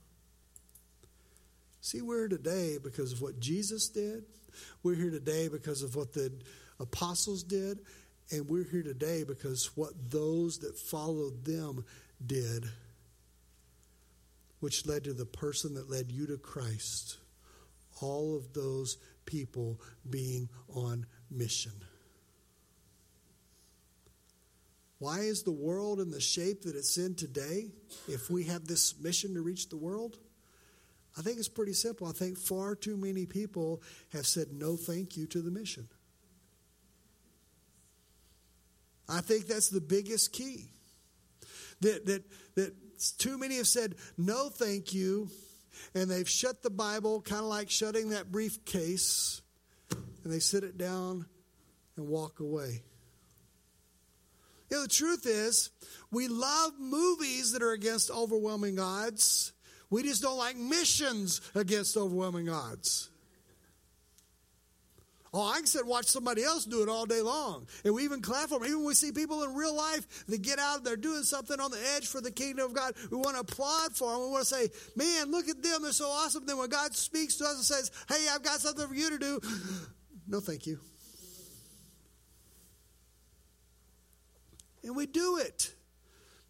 See, 1.81 2.01
we're 2.01 2.19
here 2.19 2.29
today 2.29 2.77
because 2.81 3.11
of 3.11 3.21
what 3.21 3.39
Jesus 3.39 3.89
did. 3.89 4.23
We're 4.81 4.95
here 4.95 5.11
today 5.11 5.47
because 5.47 5.83
of 5.83 5.95
what 5.95 6.13
the 6.13 6.31
apostles 6.79 7.43
did. 7.43 7.79
And 8.31 8.47
we're 8.49 8.63
here 8.63 8.83
today 8.83 9.23
because 9.23 9.75
what 9.75 9.91
those 10.09 10.59
that 10.59 10.77
followed 10.77 11.45
them 11.45 11.85
did, 12.25 12.65
which 14.59 14.87
led 14.87 15.03
to 15.03 15.13
the 15.13 15.25
person 15.25 15.75
that 15.75 15.89
led 15.89 16.11
you 16.11 16.25
to 16.27 16.37
Christ. 16.37 17.17
All 18.01 18.35
of 18.35 18.53
those 18.53 18.97
people 19.25 19.79
being 20.09 20.49
on 20.73 21.05
mission. 21.29 21.73
Why 24.99 25.19
is 25.19 25.43
the 25.43 25.51
world 25.51 25.99
in 25.99 26.11
the 26.11 26.21
shape 26.21 26.61
that 26.61 26.75
it's 26.75 26.97
in 26.97 27.15
today 27.15 27.71
if 28.07 28.29
we 28.29 28.45
have 28.45 28.67
this 28.67 28.97
mission 29.01 29.33
to 29.33 29.41
reach 29.41 29.67
the 29.67 29.75
world? 29.75 30.17
I 31.17 31.21
think 31.21 31.37
it's 31.37 31.49
pretty 31.49 31.73
simple. 31.73 32.07
I 32.07 32.11
think 32.11 32.37
far 32.37 32.75
too 32.75 32.95
many 32.95 33.25
people 33.25 33.81
have 34.13 34.25
said 34.25 34.47
no 34.53 34.77
thank 34.77 35.17
you 35.17 35.27
to 35.27 35.41
the 35.41 35.51
mission. 35.51 35.89
I 39.09 39.21
think 39.21 39.47
that's 39.47 39.69
the 39.69 39.81
biggest 39.81 40.31
key. 40.31 40.69
That, 41.81 42.05
that, 42.05 42.23
that 42.55 42.73
too 43.17 43.37
many 43.37 43.57
have 43.57 43.67
said 43.67 43.95
no 44.17 44.49
thank 44.49 44.93
you 44.93 45.29
and 45.93 46.09
they've 46.09 46.29
shut 46.29 46.61
the 46.63 46.69
Bible, 46.69 47.21
kind 47.21 47.41
of 47.41 47.47
like 47.47 47.69
shutting 47.69 48.09
that 48.09 48.31
briefcase, 48.31 49.41
and 50.23 50.31
they 50.33 50.39
sit 50.39 50.63
it 50.63 50.77
down 50.77 51.25
and 51.95 52.07
walk 52.07 52.39
away. 52.39 52.83
You 54.69 54.77
know, 54.77 54.83
the 54.83 54.89
truth 54.89 55.25
is, 55.27 55.69
we 56.11 56.27
love 56.27 56.71
movies 56.79 57.51
that 57.51 57.61
are 57.61 57.73
against 57.73 58.09
overwhelming 58.09 58.79
odds. 58.79 59.53
We 59.89 60.01
just 60.01 60.23
don't 60.23 60.37
like 60.37 60.57
missions 60.57 61.41
against 61.53 61.95
overwhelming 61.95 62.49
odds. 62.49 63.11
Oh, 65.35 65.49
I 65.49 65.57
can 65.57 65.65
sit 65.65 65.81
and 65.81 65.89
watch 65.89 66.05
somebody 66.05 66.43
else 66.43 66.63
do 66.63 66.83
it 66.83 66.89
all 66.89 67.07
day 67.07 67.21
long. 67.21 67.65
And 67.83 67.95
we 67.95 68.03
even 68.03 68.21
clap 68.21 68.49
for 68.49 68.59
them. 68.59 68.67
Even 68.67 68.85
we 68.85 68.93
see 68.93 69.11
people 69.11 69.43
in 69.43 69.55
real 69.55 69.75
life 69.75 70.25
that 70.27 70.43
get 70.43 70.59
out, 70.59 70.83
they're 70.83 70.95
doing 70.95 71.23
something 71.23 71.59
on 71.59 71.71
the 71.71 71.79
edge 71.95 72.07
for 72.07 72.21
the 72.21 72.29
kingdom 72.29 72.67
of 72.67 72.73
God. 72.75 72.93
We 73.09 73.17
want 73.17 73.35
to 73.35 73.41
applaud 73.41 73.95
for 73.95 74.11
them. 74.11 74.21
We 74.21 74.27
want 74.29 74.45
to 74.45 74.53
say, 74.53 74.69
man, 74.95 75.31
look 75.31 75.49
at 75.49 75.63
them. 75.63 75.81
They're 75.81 75.91
so 75.91 76.07
awesome. 76.07 76.45
Then 76.45 76.59
when 76.59 76.69
God 76.69 76.95
speaks 76.95 77.37
to 77.37 77.45
us 77.45 77.55
and 77.55 77.63
says, 77.63 77.89
hey, 78.07 78.27
I've 78.31 78.43
got 78.43 78.59
something 78.59 78.87
for 78.87 78.93
you 78.93 79.09
to 79.09 79.17
do, 79.17 79.39
no, 80.27 80.39
thank 80.39 80.67
you. 80.67 80.79
And 84.83 84.95
we 84.95 85.07
do 85.07 85.37
it. 85.37 85.73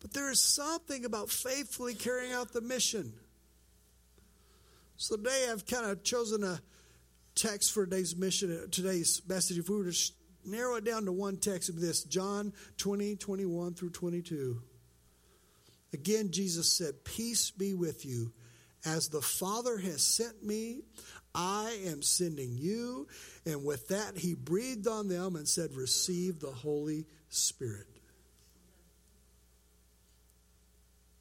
But 0.01 0.11
there 0.11 0.29
is 0.29 0.41
something 0.41 1.05
about 1.05 1.29
faithfully 1.29 1.95
carrying 1.95 2.33
out 2.33 2.51
the 2.51 2.59
mission. 2.59 3.13
So 4.97 5.15
today 5.15 5.47
I've 5.49 5.65
kind 5.65 5.85
of 5.85 6.03
chosen 6.03 6.43
a 6.43 6.59
text 7.35 7.71
for 7.71 7.85
today's 7.85 8.15
mission, 8.15 8.51
uh, 8.51 8.67
today's 8.71 9.21
message, 9.27 9.57
if 9.57 9.69
we 9.69 9.77
were 9.77 9.91
to 9.91 10.11
narrow 10.45 10.75
it 10.75 10.85
down 10.85 11.05
to 11.05 11.11
one 11.11 11.37
text 11.37 11.69
of 11.69 11.79
this, 11.79 12.03
John 12.03 12.53
20, 12.77 13.15
21 13.15 13.73
through 13.73 13.91
22. 13.91 14.61
Again, 15.93 16.31
Jesus 16.31 16.75
said, 16.75 17.03
Peace 17.03 17.51
be 17.51 17.73
with 17.73 18.05
you. 18.05 18.33
As 18.85 19.07
the 19.07 19.21
Father 19.21 19.77
has 19.77 20.03
sent 20.03 20.43
me, 20.43 20.81
I 21.33 21.79
am 21.85 22.01
sending 22.01 22.57
you. 22.57 23.07
And 23.45 23.63
with 23.63 23.87
that, 23.89 24.17
he 24.17 24.33
breathed 24.33 24.87
on 24.87 25.07
them 25.07 25.35
and 25.35 25.47
said, 25.47 25.75
Receive 25.75 26.39
the 26.39 26.51
Holy 26.51 27.05
Spirit. 27.29 27.87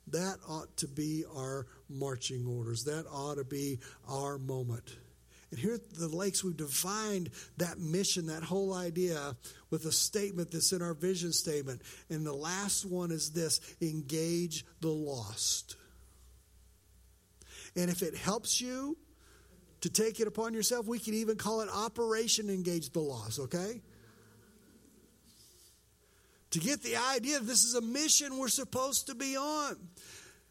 That 0.09 0.39
ought 0.47 0.77
to 0.79 0.89
be 0.89 1.25
our 1.35 1.67
marching 1.89 2.47
orders. 2.47 2.85
That 2.85 3.07
ought 3.11 3.37
to 3.37 3.45
be 3.45 3.79
our 4.09 4.39
moment. 4.39 4.97
And 5.53 5.61
here 5.61 5.75
at 5.75 5.93
the 5.93 6.09
lakes, 6.09 6.43
we've 6.43 6.57
defined 6.57 7.29
that 7.59 7.79
mission, 7.79 8.27
that 8.29 8.43
whole 8.43 8.73
idea, 8.73 9.37
with 9.69 9.85
a 9.85 9.93
statement 9.93 10.51
that's 10.51 10.73
in 10.73 10.81
our 10.81 10.95
vision 10.95 11.31
statement. 11.31 11.83
And 12.09 12.27
the 12.27 12.33
last 12.33 12.87
one 12.87 13.11
is 13.11 13.33
this 13.33 13.61
engage 13.83 14.65
the 14.81 14.89
lost. 14.89 15.77
And 17.77 17.91
if 17.91 18.03
it 18.03 18.17
helps 18.17 18.63
you 18.63 18.97
to 19.83 19.91
take 19.91 20.21
it 20.21 20.27
upon 20.27 20.55
yourself, 20.55 20.87
we 20.87 20.99
can 20.99 21.13
even 21.13 21.37
call 21.37 21.61
it 21.61 21.69
Operation 21.69 22.49
Engage 22.49 22.91
the 22.91 23.01
Lost, 23.01 23.39
okay? 23.39 23.83
To 26.53 26.59
get 26.59 26.83
the 26.83 26.97
idea 26.97 27.41
this 27.41 27.65
is 27.65 27.75
a 27.75 27.83
mission 27.83 28.39
we're 28.39 28.49
supposed 28.49 29.09
to 29.09 29.15
be 29.15 29.37
on. 29.37 29.77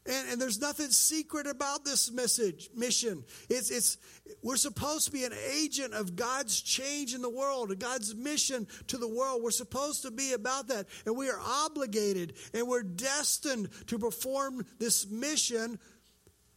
And, 0.06 0.30
and, 0.30 0.42
there's 0.42 0.60
nothing 0.60 0.90
secret 0.90 1.46
about 1.46 1.86
this 1.86 2.12
message 2.12 2.72
mission. 2.76 3.24
It's, 3.50 3.70
it's 3.70 3.98
we're 4.42 4.56
supposed 4.56 5.06
to 5.06 5.12
be 5.12 5.26
an 5.26 5.34
agent 5.52 5.94
of 5.94 6.16
God's 6.16 6.60
change 6.60 7.14
in 7.14 7.22
the 7.22 7.30
world, 7.30 7.78
God's 7.78 8.16
mission 8.16 8.68
to 8.88 8.98
the 8.98 9.08
world. 9.08 9.44
We're 9.44 9.52
supposed 9.52 10.02
to 10.02 10.10
be 10.10 10.34
about 10.34 10.70
that, 10.70 10.88
and 11.06 11.16
we 11.16 11.30
are 11.30 11.40
obligated 11.40 12.34
and 12.52 12.68
we're 12.68 12.82
destined 12.82 13.70
to 13.88 14.00
perform 14.00 14.66
this 14.80 15.08
mission 15.08 15.78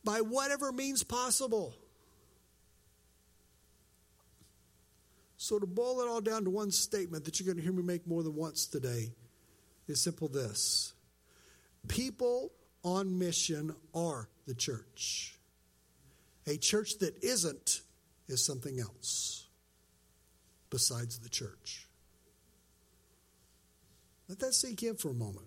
by 0.04 0.22
whatever 0.22 0.72
means 0.72 1.02
possible. 1.02 1.74
So 5.36 5.58
to 5.58 5.66
boil 5.66 6.00
it 6.00 6.08
all 6.08 6.22
down 6.22 6.44
to 6.44 6.50
one 6.50 6.70
statement 6.70 7.26
that 7.26 7.38
you're 7.38 7.44
going 7.44 7.58
to 7.58 7.62
hear 7.62 7.72
me 7.72 7.82
make 7.82 8.06
more 8.06 8.22
than 8.22 8.34
once 8.34 8.66
today 8.66 9.12
is 9.86 10.00
simple: 10.00 10.28
this 10.28 10.94
people 11.88 12.50
on 12.84 13.18
mission 13.18 13.74
are 13.94 14.28
the 14.46 14.54
church. 14.54 15.36
A 16.46 16.56
church 16.56 16.98
that 16.98 17.24
isn't 17.24 17.80
is 18.28 18.44
something 18.44 18.78
else 18.78 19.46
besides 20.70 21.18
the 21.18 21.28
church. 21.28 21.88
Let 24.28 24.38
that 24.40 24.54
sink 24.54 24.82
in 24.82 24.96
for 24.96 25.10
a 25.10 25.14
moment. 25.14 25.46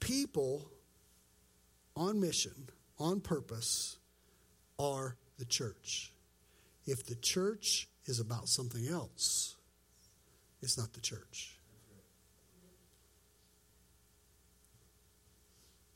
People 0.00 0.70
on 1.96 2.20
mission, 2.20 2.68
on 2.98 3.20
purpose, 3.20 3.96
are 4.78 5.16
the 5.38 5.44
church. 5.44 6.12
If 6.86 7.04
the 7.06 7.16
church 7.16 7.88
is 8.04 8.20
about 8.20 8.48
something 8.48 8.86
else, 8.86 9.56
it's 10.62 10.78
not 10.78 10.92
the 10.92 11.00
church. 11.00 11.55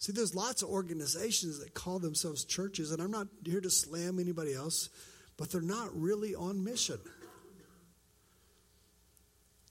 See, 0.01 0.13
there's 0.13 0.35
lots 0.35 0.63
of 0.63 0.71
organizations 0.71 1.61
that 1.61 1.75
call 1.75 1.99
themselves 1.99 2.47
churches, 2.47 2.91
and 2.91 3.03
I'm 3.03 3.11
not 3.11 3.29
here 3.45 3.61
to 3.61 3.69
slam 3.69 4.19
anybody 4.19 4.55
else, 4.55 4.89
but 5.37 5.51
they're 5.51 5.61
not 5.61 5.95
really 5.95 6.35
on 6.35 6.65
mission. 6.65 6.99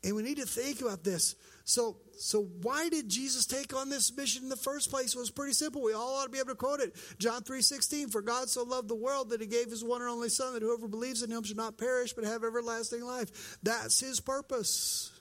And 0.04 0.16
we 0.16 0.22
need 0.22 0.38
to 0.38 0.46
think 0.46 0.82
about 0.82 1.04
this. 1.04 1.36
So, 1.66 1.98
so 2.20 2.44
why 2.62 2.90
did 2.90 3.10
Jesus 3.10 3.48
take 3.48 3.76
on 3.76 3.90
this 3.90 4.16
mission 4.16 4.44
in 4.44 4.50
the 4.50 4.56
first 4.56 4.92
place? 4.92 5.16
It 5.16 5.20
was 5.20 5.32
pretty 5.32 5.54
simple. 5.54 5.82
We 5.82 5.94
all 5.94 6.18
ought 6.18 6.26
to 6.26 6.30
be 6.30 6.38
able 6.38 6.50
to 6.50 6.56
quote 6.56 6.80
it. 6.80 6.96
John 7.18 7.42
3:16, 7.42 8.12
for 8.12 8.22
God 8.22 8.50
so 8.50 8.64
loved 8.64 8.88
the 8.88 8.96
world 8.96 9.32
that 9.32 9.42
he 9.42 9.48
gave 9.48 9.72
his 9.72 9.84
one 9.84 10.02
and 10.02 10.10
only 10.10 10.30
son 10.30 10.54
that 10.54 10.62
whoever 10.62 10.88
believes 10.88 11.24
in 11.24 11.32
him 11.32 11.44
should 11.44 11.58
not 11.58 11.78
perish 11.78 12.14
but 12.14 12.24
have 12.24 12.44
everlasting 12.44 13.04
life. 13.04 13.58
That's 13.64 14.00
his 14.00 14.20
purpose. 14.20 15.12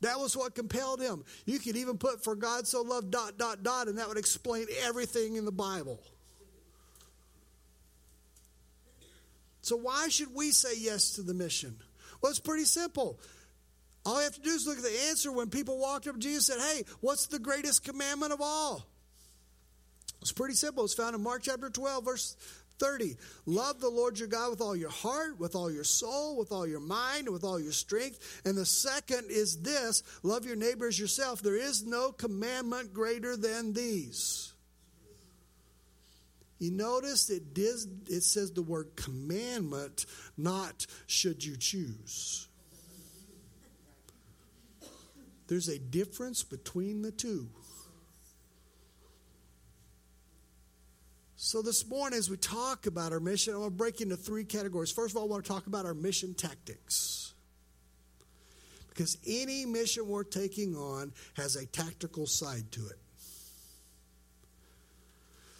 That 0.00 0.18
was 0.20 0.36
what 0.36 0.54
compelled 0.54 1.00
him. 1.00 1.24
You 1.44 1.58
could 1.58 1.76
even 1.76 1.98
put, 1.98 2.22
for 2.22 2.36
God 2.36 2.66
so 2.66 2.82
loved, 2.82 3.10
dot, 3.10 3.36
dot, 3.36 3.62
dot, 3.62 3.88
and 3.88 3.98
that 3.98 4.08
would 4.08 4.18
explain 4.18 4.66
everything 4.84 5.36
in 5.36 5.44
the 5.44 5.52
Bible. 5.52 6.00
So, 9.60 9.76
why 9.76 10.08
should 10.08 10.34
we 10.34 10.52
say 10.52 10.78
yes 10.78 11.12
to 11.12 11.22
the 11.22 11.34
mission? 11.34 11.76
Well, 12.22 12.30
it's 12.30 12.40
pretty 12.40 12.64
simple. 12.64 13.20
All 14.06 14.16
you 14.16 14.24
have 14.24 14.34
to 14.34 14.40
do 14.40 14.50
is 14.50 14.66
look 14.66 14.78
at 14.78 14.84
the 14.84 15.00
answer 15.08 15.30
when 15.30 15.50
people 15.50 15.78
walked 15.78 16.06
up 16.06 16.14
to 16.14 16.20
Jesus 16.20 16.48
and 16.48 16.60
said, 16.60 16.76
Hey, 16.76 16.84
what's 17.00 17.26
the 17.26 17.38
greatest 17.38 17.84
commandment 17.84 18.32
of 18.32 18.40
all? 18.40 18.86
It's 20.20 20.32
pretty 20.32 20.54
simple. 20.54 20.84
It's 20.84 20.94
found 20.94 21.14
in 21.14 21.22
Mark 21.22 21.42
chapter 21.42 21.68
12, 21.68 22.04
verse 22.04 22.36
30. 22.78 23.16
Love 23.46 23.80
the 23.80 23.88
Lord 23.88 24.18
your 24.18 24.28
God 24.28 24.50
with 24.50 24.60
all 24.60 24.76
your 24.76 24.90
heart, 24.90 25.38
with 25.38 25.54
all 25.54 25.70
your 25.70 25.84
soul, 25.84 26.36
with 26.36 26.52
all 26.52 26.66
your 26.66 26.80
mind, 26.80 27.28
with 27.28 27.44
all 27.44 27.60
your 27.60 27.72
strength. 27.72 28.42
And 28.44 28.56
the 28.56 28.66
second 28.66 29.26
is 29.30 29.60
this 29.62 30.02
love 30.22 30.44
your 30.44 30.56
neighbor 30.56 30.88
as 30.88 30.98
yourself. 30.98 31.42
There 31.42 31.56
is 31.56 31.84
no 31.84 32.12
commandment 32.12 32.92
greater 32.92 33.36
than 33.36 33.72
these. 33.72 34.52
You 36.58 36.72
notice 36.72 37.30
it, 37.30 37.54
did, 37.54 37.76
it 38.08 38.22
says 38.24 38.50
the 38.50 38.62
word 38.62 38.96
commandment, 38.96 40.06
not 40.36 40.86
should 41.06 41.44
you 41.44 41.56
choose. 41.56 42.48
There's 45.46 45.68
a 45.68 45.78
difference 45.78 46.42
between 46.42 47.02
the 47.02 47.12
two. 47.12 47.48
So, 51.40 51.62
this 51.62 51.86
morning, 51.86 52.18
as 52.18 52.28
we 52.28 52.36
talk 52.36 52.86
about 52.86 53.12
our 53.12 53.20
mission, 53.20 53.54
I 53.54 53.58
want 53.58 53.70
to 53.70 53.76
break 53.76 54.00
into 54.00 54.16
three 54.16 54.42
categories. 54.42 54.90
First 54.90 55.12
of 55.14 55.18
all, 55.18 55.22
I 55.22 55.30
want 55.30 55.44
to 55.44 55.48
talk 55.48 55.68
about 55.68 55.86
our 55.86 55.94
mission 55.94 56.34
tactics. 56.34 57.32
Because 58.88 59.18
any 59.24 59.64
mission 59.64 60.08
we're 60.08 60.24
taking 60.24 60.74
on 60.74 61.12
has 61.36 61.54
a 61.54 61.64
tactical 61.64 62.26
side 62.26 62.72
to 62.72 62.80
it. 62.88 62.98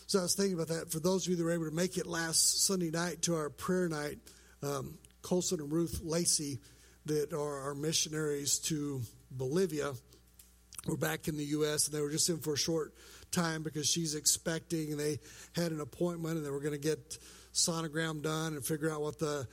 So, 0.09 0.19
I 0.19 0.23
was 0.23 0.35
thinking 0.35 0.55
about 0.55 0.67
that. 0.67 0.91
For 0.91 0.99
those 0.99 1.27
of 1.27 1.31
you 1.31 1.37
that 1.37 1.45
were 1.45 1.53
able 1.53 1.67
to 1.67 1.71
make 1.71 1.97
it 1.97 2.09
last 2.09 2.67
Sunday 2.67 2.91
night 2.91 3.23
to 3.23 3.37
our 3.37 3.49
prayer 3.49 3.89
night, 3.89 4.19
um, 4.65 4.99
Colson 5.23 5.61
and 5.61 5.71
Ruth 5.71 6.01
Lacey, 6.03 6.59
that 7.07 7.33
are 7.33 7.61
our 7.61 7.77
missionaries 7.77 8.59
to 8.65 9.01
Bolivia, 9.31 9.93
were 10.89 10.97
back 10.97 11.29
in 11.29 11.37
the 11.37 11.45
U.S., 11.45 11.87
and 11.87 11.97
they 11.97 12.01
were 12.01 12.11
just 12.11 12.29
in 12.29 12.39
for 12.39 12.55
a 12.55 12.59
short 12.59 12.95
time 13.31 13.63
because 13.63 13.87
she's 13.87 14.15
expecting 14.15 14.91
and 14.93 15.01
they 15.01 15.19
had 15.55 15.73
an 15.73 15.81
appointment 15.81 16.37
and 16.37 16.47
they 16.47 16.51
were 16.51 16.61
going 16.61 16.73
to 16.73 16.79
get 16.79 17.19
sonogram 17.53 18.23
done 18.23 18.55
and 18.55 18.65
figure 18.65 18.91
out 18.91 19.01
what 19.01 19.19
the 19.19 19.47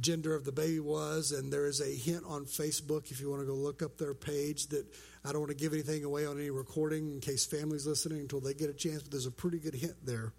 gender 0.00 0.34
of 0.34 0.44
the 0.44 0.52
baby 0.52 0.80
was 0.80 1.32
and 1.32 1.52
there 1.52 1.66
is 1.66 1.80
a 1.80 1.94
hint 1.94 2.24
on 2.26 2.44
facebook 2.44 3.10
if 3.10 3.20
you 3.20 3.28
want 3.28 3.40
to 3.42 3.46
go 3.46 3.54
look 3.54 3.82
up 3.82 3.98
their 3.98 4.14
page 4.14 4.66
that 4.68 4.86
i 5.24 5.32
don't 5.32 5.42
want 5.42 5.50
to 5.50 5.56
give 5.56 5.72
anything 5.72 6.02
away 6.04 6.24
on 6.24 6.38
any 6.38 6.50
recording 6.50 7.12
in 7.12 7.20
case 7.20 7.44
families 7.44 7.86
listening 7.86 8.20
until 8.20 8.40
they 8.40 8.54
get 8.54 8.70
a 8.70 8.74
chance 8.74 9.02
but 9.02 9.10
there's 9.10 9.26
a 9.26 9.30
pretty 9.30 9.58
good 9.58 9.74
hint 9.74 9.94
there. 10.04 10.32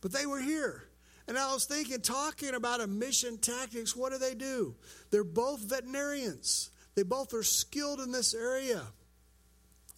But 0.00 0.12
they 0.12 0.26
were 0.26 0.40
here 0.40 0.84
and 1.26 1.36
i 1.36 1.52
was 1.52 1.64
thinking 1.64 2.00
talking 2.00 2.54
about 2.54 2.80
a 2.80 2.86
mission 2.86 3.38
tactics 3.38 3.96
what 3.96 4.12
do 4.12 4.18
they 4.18 4.34
do? 4.34 4.76
They're 5.10 5.24
both 5.24 5.60
veterinarians. 5.60 6.70
They 6.94 7.02
both 7.02 7.34
are 7.34 7.42
skilled 7.42 8.00
in 8.00 8.12
this 8.12 8.34
area 8.34 8.82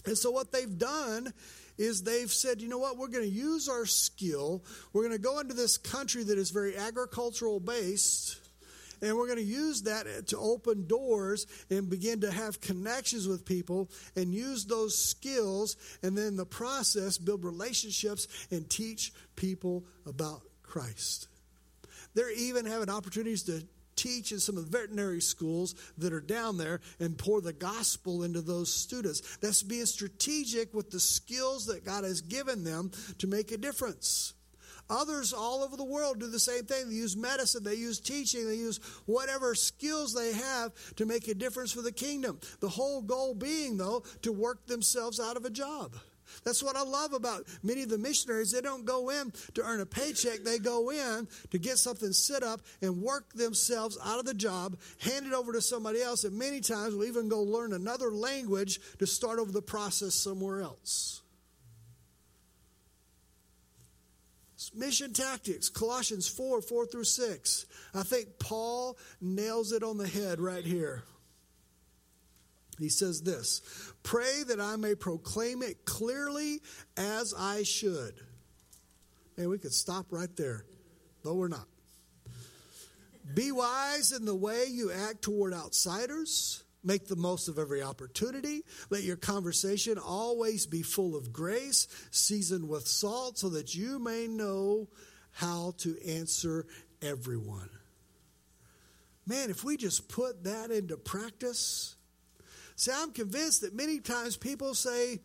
and 0.06 0.16
so, 0.16 0.30
what 0.30 0.52
they've 0.52 0.78
done 0.78 1.32
is 1.76 2.02
they've 2.02 2.32
said, 2.32 2.60
you 2.60 2.68
know 2.68 2.78
what, 2.78 2.96
we're 2.96 3.08
going 3.08 3.24
to 3.24 3.30
use 3.30 3.68
our 3.68 3.86
skill. 3.86 4.64
We're 4.92 5.02
going 5.02 5.16
to 5.16 5.22
go 5.22 5.38
into 5.38 5.54
this 5.54 5.78
country 5.78 6.24
that 6.24 6.38
is 6.38 6.50
very 6.50 6.76
agricultural 6.76 7.60
based. 7.60 8.40
And 9.00 9.16
we're 9.16 9.26
going 9.26 9.38
to 9.38 9.44
use 9.44 9.82
that 9.82 10.26
to 10.28 10.38
open 10.38 10.88
doors 10.88 11.46
and 11.70 11.88
begin 11.88 12.22
to 12.22 12.32
have 12.32 12.60
connections 12.60 13.28
with 13.28 13.44
people 13.44 13.88
and 14.16 14.34
use 14.34 14.64
those 14.64 14.98
skills 14.98 15.76
and 16.02 16.18
then 16.18 16.34
the 16.34 16.44
process 16.44 17.16
build 17.16 17.44
relationships 17.44 18.26
and 18.50 18.68
teach 18.68 19.12
people 19.36 19.84
about 20.04 20.42
Christ. 20.64 21.28
They're 22.14 22.32
even 22.32 22.66
having 22.66 22.90
opportunities 22.90 23.44
to 23.44 23.62
teach 23.98 24.32
in 24.32 24.38
some 24.38 24.56
of 24.56 24.70
the 24.70 24.78
veterinary 24.78 25.20
schools 25.20 25.74
that 25.98 26.12
are 26.12 26.20
down 26.20 26.56
there 26.56 26.80
and 27.00 27.18
pour 27.18 27.40
the 27.40 27.52
gospel 27.52 28.22
into 28.22 28.40
those 28.40 28.72
students. 28.72 29.36
That's 29.38 29.62
being 29.62 29.86
strategic 29.86 30.72
with 30.72 30.90
the 30.90 31.00
skills 31.00 31.66
that 31.66 31.84
God 31.84 32.04
has 32.04 32.20
given 32.20 32.64
them 32.64 32.92
to 33.18 33.26
make 33.26 33.52
a 33.52 33.58
difference. 33.58 34.34
Others 34.90 35.34
all 35.34 35.62
over 35.62 35.76
the 35.76 35.84
world 35.84 36.18
do 36.18 36.28
the 36.28 36.38
same 36.38 36.64
thing. 36.64 36.88
They 36.88 36.94
use 36.94 37.16
medicine, 37.16 37.62
they 37.62 37.74
use 37.74 38.00
teaching, 38.00 38.46
they 38.48 38.54
use 38.54 38.80
whatever 39.04 39.54
skills 39.54 40.14
they 40.14 40.32
have 40.32 40.72
to 40.96 41.04
make 41.04 41.28
a 41.28 41.34
difference 41.34 41.72
for 41.72 41.82
the 41.82 41.92
kingdom. 41.92 42.40
The 42.60 42.70
whole 42.70 43.02
goal 43.02 43.34
being, 43.34 43.76
though, 43.76 44.04
to 44.22 44.32
work 44.32 44.66
themselves 44.66 45.20
out 45.20 45.36
of 45.36 45.44
a 45.44 45.50
job. 45.50 45.94
That's 46.44 46.62
what 46.62 46.76
I 46.76 46.82
love 46.82 47.12
about 47.12 47.44
many 47.62 47.82
of 47.82 47.88
the 47.88 47.98
missionaries. 47.98 48.52
They 48.52 48.60
don't 48.60 48.84
go 48.84 49.10
in 49.10 49.32
to 49.54 49.62
earn 49.62 49.80
a 49.80 49.86
paycheck, 49.86 50.40
they 50.44 50.58
go 50.58 50.90
in 50.90 51.28
to 51.50 51.58
get 51.58 51.78
something 51.78 52.12
set 52.12 52.42
up 52.42 52.60
and 52.82 53.02
work 53.02 53.32
themselves 53.32 53.98
out 54.04 54.18
of 54.18 54.24
the 54.24 54.34
job, 54.34 54.78
hand 55.00 55.26
it 55.26 55.32
over 55.32 55.52
to 55.52 55.60
somebody 55.60 56.02
else, 56.02 56.24
and 56.24 56.38
many 56.38 56.60
times 56.60 56.94
will 56.94 57.04
even 57.04 57.28
go 57.28 57.42
learn 57.42 57.72
another 57.72 58.10
language 58.10 58.80
to 58.98 59.06
start 59.06 59.38
over 59.38 59.52
the 59.52 59.62
process 59.62 60.14
somewhere 60.14 60.60
else. 60.60 61.22
Mission 64.74 65.12
tactics, 65.12 65.68
Colossians 65.68 66.28
4 66.28 66.60
4 66.60 66.86
through 66.86 67.04
6. 67.04 67.66
I 67.94 68.02
think 68.02 68.38
Paul 68.38 68.98
nails 69.20 69.72
it 69.72 69.82
on 69.82 69.98
the 69.98 70.06
head 70.06 70.40
right 70.40 70.64
here. 70.64 71.04
He 72.78 72.88
says 72.88 73.22
this 73.22 73.60
Pray 74.02 74.42
that 74.46 74.60
I 74.60 74.76
may 74.76 74.94
proclaim 74.94 75.62
it 75.62 75.84
clearly 75.84 76.60
as 76.96 77.34
I 77.36 77.62
should. 77.62 78.14
Man, 79.36 79.48
we 79.48 79.58
could 79.58 79.72
stop 79.72 80.06
right 80.10 80.34
there, 80.36 80.64
but 81.22 81.34
we're 81.34 81.48
not. 81.48 81.66
Be 83.34 83.52
wise 83.52 84.12
in 84.12 84.24
the 84.24 84.34
way 84.34 84.64
you 84.68 84.90
act 84.90 85.22
toward 85.22 85.52
outsiders. 85.52 86.64
Make 86.84 87.08
the 87.08 87.16
most 87.16 87.48
of 87.48 87.58
every 87.58 87.82
opportunity. 87.82 88.62
Let 88.88 89.02
your 89.02 89.16
conversation 89.16 89.98
always 89.98 90.66
be 90.66 90.82
full 90.82 91.16
of 91.16 91.32
grace, 91.32 91.88
seasoned 92.10 92.68
with 92.68 92.86
salt, 92.86 93.38
so 93.38 93.48
that 93.50 93.74
you 93.74 93.98
may 93.98 94.28
know 94.28 94.88
how 95.32 95.74
to 95.78 95.96
answer 96.06 96.66
everyone. 97.02 97.68
Man, 99.26 99.50
if 99.50 99.62
we 99.62 99.76
just 99.76 100.08
put 100.08 100.44
that 100.44 100.70
into 100.70 100.96
practice, 100.96 101.96
See, 102.78 102.92
I'm 102.94 103.10
convinced 103.10 103.62
that 103.62 103.74
many 103.74 103.98
times 103.98 104.36
people 104.36 104.72
say 104.72 105.18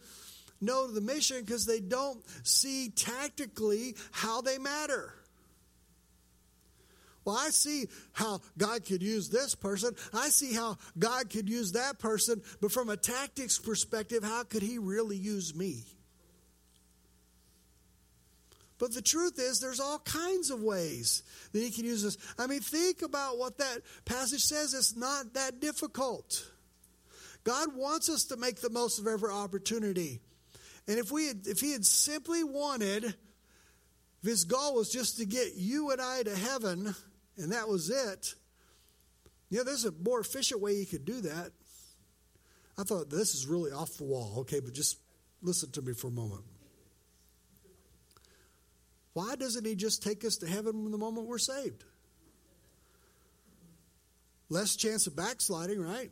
no 0.60 0.88
to 0.88 0.92
the 0.92 1.02
mission 1.02 1.42
because 1.42 1.68
they 1.68 1.80
don't 1.80 2.20
see 2.42 2.90
tactically 2.90 3.96
how 4.12 4.42
they 4.42 4.58
matter. 4.58 5.14
Well, 7.24 7.38
I 7.38 7.52
see 7.52 7.90
how 8.12 8.42
God 8.58 8.84
could 8.86 9.04
use 9.04 9.30
this 9.30 9.54
person. 9.54 9.96
I 10.16 10.30
see 10.30 10.52
how 10.52 10.80
God 10.98 11.30
could 11.30 11.48
use 11.48 11.74
that 11.74 12.00
person. 12.00 12.42
But 12.60 12.72
from 12.72 12.90
a 12.90 12.98
tactics 12.98 13.60
perspective, 13.60 14.24
how 14.24 14.46
could 14.46 14.64
He 14.64 14.80
really 14.80 15.16
use 15.16 15.54
me? 15.54 15.84
But 18.80 18.96
the 18.96 19.02
truth 19.04 19.38
is, 19.38 19.60
there's 19.60 19.80
all 19.80 20.00
kinds 20.00 20.50
of 20.50 20.64
ways 20.64 21.22
that 21.52 21.60
He 21.60 21.70
can 21.70 21.86
use 21.86 22.04
us. 22.04 22.18
I 22.40 22.48
mean, 22.48 22.62
think 22.62 23.04
about 23.04 23.38
what 23.38 23.60
that 23.60 23.82
passage 24.06 24.44
says. 24.44 24.74
It's 24.74 24.96
not 24.96 25.36
that 25.36 25.62
difficult. 25.62 26.50
God 27.44 27.76
wants 27.76 28.10
us 28.10 28.26
to 28.26 28.38
make 28.38 28.62
the 28.62 28.70
most 28.70 29.00
of 29.00 29.08
every 29.08 29.32
opportunity. 29.32 30.22
And 30.88 30.98
if 30.98 31.12
we 31.12 31.28
had, 31.28 31.46
if 31.46 31.60
he 31.60 31.72
had 31.72 31.86
simply 31.86 32.44
wanted, 32.44 33.04
if 33.06 33.16
his 34.24 34.46
goal 34.46 34.76
was 34.76 34.90
just 34.90 35.18
to 35.18 35.26
get 35.26 35.56
you 35.56 35.92
and 35.92 36.02
I 36.02 36.24
to 36.24 36.36
heaven, 36.36 36.96
and 37.38 37.52
that 37.52 37.68
was 37.68 37.90
it, 37.90 38.36
you 39.50 39.60
know, 39.60 39.64
there's 39.64 39.86
a 39.86 39.92
more 39.92 40.20
efficient 40.20 40.62
way 40.62 40.76
he 40.76 40.86
could 40.86 41.06
do 41.06 41.22
that. 41.22 41.52
I 42.78 42.84
thought 42.84 43.10
this 43.10 43.36
is 43.36 43.46
really 43.46 43.72
off 43.72 43.98
the 43.98 44.04
wall, 44.04 44.40
okay, 44.40 44.60
but 44.60 44.74
just 44.74 44.98
listen 45.42 45.72
to 45.72 45.82
me 45.82 45.94
for 45.94 46.08
a 46.08 46.12
moment. 46.12 46.42
Why 49.14 49.36
doesn't 49.36 49.64
he 49.64 49.76
just 49.76 50.02
take 50.02 50.26
us 50.26 50.38
to 50.38 50.48
heaven 50.48 50.90
the 50.90 50.98
moment 50.98 51.28
we're 51.28 51.38
saved? 51.38 51.84
Less 54.50 54.76
chance 54.76 55.06
of 55.06 55.16
backsliding, 55.16 55.80
right? 55.80 56.12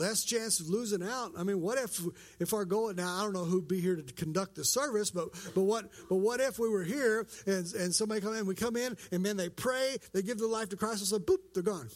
Less 0.00 0.24
chance 0.24 0.58
of 0.60 0.68
losing 0.68 1.02
out. 1.02 1.32
I 1.36 1.44
mean, 1.44 1.60
what 1.60 1.78
if 1.78 2.00
if 2.40 2.54
our 2.54 2.64
goal 2.64 2.92
now 2.94 3.18
I 3.18 3.22
don't 3.22 3.32
know 3.32 3.44
who'd 3.44 3.68
be 3.68 3.80
here 3.80 3.96
to 3.96 4.02
conduct 4.14 4.54
the 4.56 4.64
service, 4.64 5.10
but 5.10 5.28
but 5.54 5.62
what 5.62 5.90
but 6.08 6.16
what 6.16 6.40
if 6.40 6.58
we 6.58 6.68
were 6.68 6.82
here 6.82 7.26
and 7.46 7.72
and 7.74 7.94
somebody 7.94 8.20
come 8.20 8.34
in, 8.34 8.46
we 8.46 8.54
come 8.54 8.76
in 8.76 8.96
and 9.12 9.22
man 9.22 9.36
they 9.36 9.48
pray, 9.48 9.96
they 10.12 10.22
give 10.22 10.38
their 10.38 10.48
life 10.48 10.70
to 10.70 10.76
Christ, 10.76 11.00
and 11.00 11.08
so 11.08 11.18
boop, 11.18 11.38
they're 11.54 11.62
gone. 11.62 11.88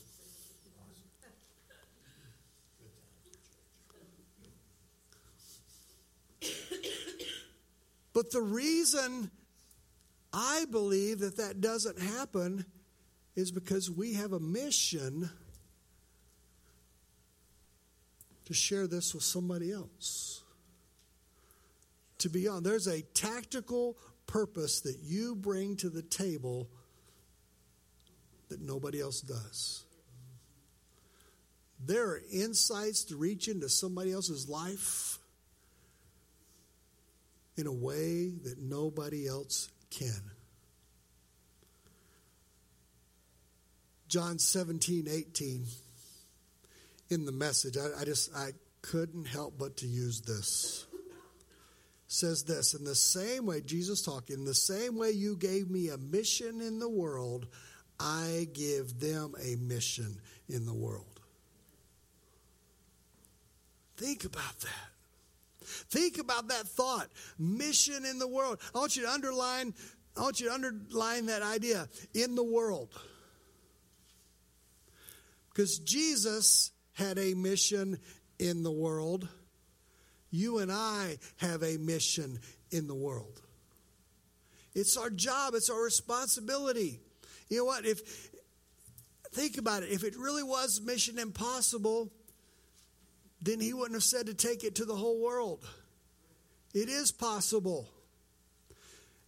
But 8.12 8.30
the 8.30 8.42
reason 8.42 9.30
I 10.32 10.66
believe 10.70 11.18
that 11.18 11.36
that 11.38 11.60
doesn't 11.60 11.98
happen 11.98 12.64
is 13.34 13.50
because 13.50 13.90
we 13.90 14.14
have 14.14 14.32
a 14.32 14.38
mission 14.38 15.30
to 18.46 18.54
share 18.54 18.86
this 18.86 19.14
with 19.14 19.22
somebody 19.22 19.72
else. 19.72 20.42
To 22.18 22.28
be 22.28 22.48
on, 22.48 22.62
there's 22.62 22.86
a 22.86 23.02
tactical 23.02 23.96
purpose 24.26 24.80
that 24.80 24.98
you 25.02 25.34
bring 25.34 25.76
to 25.76 25.90
the 25.90 26.02
table 26.02 26.68
that 28.48 28.60
nobody 28.60 29.00
else 29.00 29.20
does. 29.20 29.84
There 31.84 32.08
are 32.08 32.22
insights 32.32 33.04
to 33.04 33.16
reach 33.16 33.48
into 33.48 33.68
somebody 33.68 34.12
else's 34.12 34.48
life 34.48 35.18
in 37.56 37.66
a 37.66 37.72
way 37.72 38.30
that 38.44 38.58
nobody 38.58 39.26
else 39.26 39.70
can. 39.90 40.22
John 44.08 44.38
17, 44.38 45.08
18, 45.10 45.64
in 47.14 47.24
the 47.24 47.32
message, 47.32 47.76
I, 47.78 48.00
I 48.00 48.04
just, 48.04 48.34
I 48.36 48.50
couldn't 48.82 49.26
help 49.26 49.54
but 49.58 49.78
to 49.78 49.86
use 49.86 50.20
this. 50.20 50.86
Says 52.06 52.44
this, 52.44 52.74
in 52.74 52.84
the 52.84 52.94
same 52.94 53.46
way, 53.46 53.62
Jesus 53.62 54.02
talking, 54.02 54.40
in 54.40 54.44
the 54.44 54.54
same 54.54 54.96
way 54.96 55.10
you 55.10 55.36
gave 55.36 55.70
me 55.70 55.88
a 55.88 55.96
mission 55.96 56.60
in 56.60 56.78
the 56.78 56.88
world, 56.88 57.46
I 57.98 58.48
give 58.52 59.00
them 59.00 59.34
a 59.42 59.56
mission 59.56 60.20
in 60.48 60.66
the 60.66 60.74
world. 60.74 61.20
Think 63.96 64.24
about 64.24 64.60
that. 64.60 64.90
Think 65.66 66.18
about 66.18 66.48
that 66.48 66.68
thought. 66.68 67.08
Mission 67.38 68.04
in 68.04 68.18
the 68.18 68.28
world. 68.28 68.58
I 68.74 68.78
want 68.78 68.96
you 68.96 69.04
to 69.04 69.10
underline, 69.10 69.72
I 70.16 70.22
want 70.22 70.40
you 70.40 70.48
to 70.48 70.54
underline 70.54 71.26
that 71.26 71.42
idea 71.42 71.88
in 72.12 72.34
the 72.34 72.44
world. 72.44 72.90
Because 75.48 75.78
Jesus 75.78 76.72
had 76.94 77.18
a 77.18 77.34
mission 77.34 77.98
in 78.38 78.62
the 78.62 78.70
world. 78.70 79.28
You 80.30 80.58
and 80.58 80.72
I 80.72 81.18
have 81.36 81.62
a 81.62 81.76
mission 81.76 82.40
in 82.70 82.86
the 82.86 82.94
world. 82.94 83.40
It's 84.74 84.96
our 84.96 85.10
job, 85.10 85.54
it's 85.54 85.70
our 85.70 85.82
responsibility. 85.82 86.98
You 87.48 87.58
know 87.58 87.64
what? 87.66 87.86
If 87.86 88.30
think 89.32 89.58
about 89.58 89.82
it, 89.82 89.90
if 89.90 90.02
it 90.02 90.16
really 90.16 90.42
was 90.42 90.80
mission 90.80 91.18
impossible, 91.18 92.10
then 93.42 93.60
he 93.60 93.72
wouldn't 93.72 93.94
have 93.94 94.02
said 94.02 94.26
to 94.26 94.34
take 94.34 94.64
it 94.64 94.76
to 94.76 94.84
the 94.84 94.96
whole 94.96 95.22
world. 95.22 95.66
It 96.72 96.88
is 96.88 97.12
possible. 97.12 97.88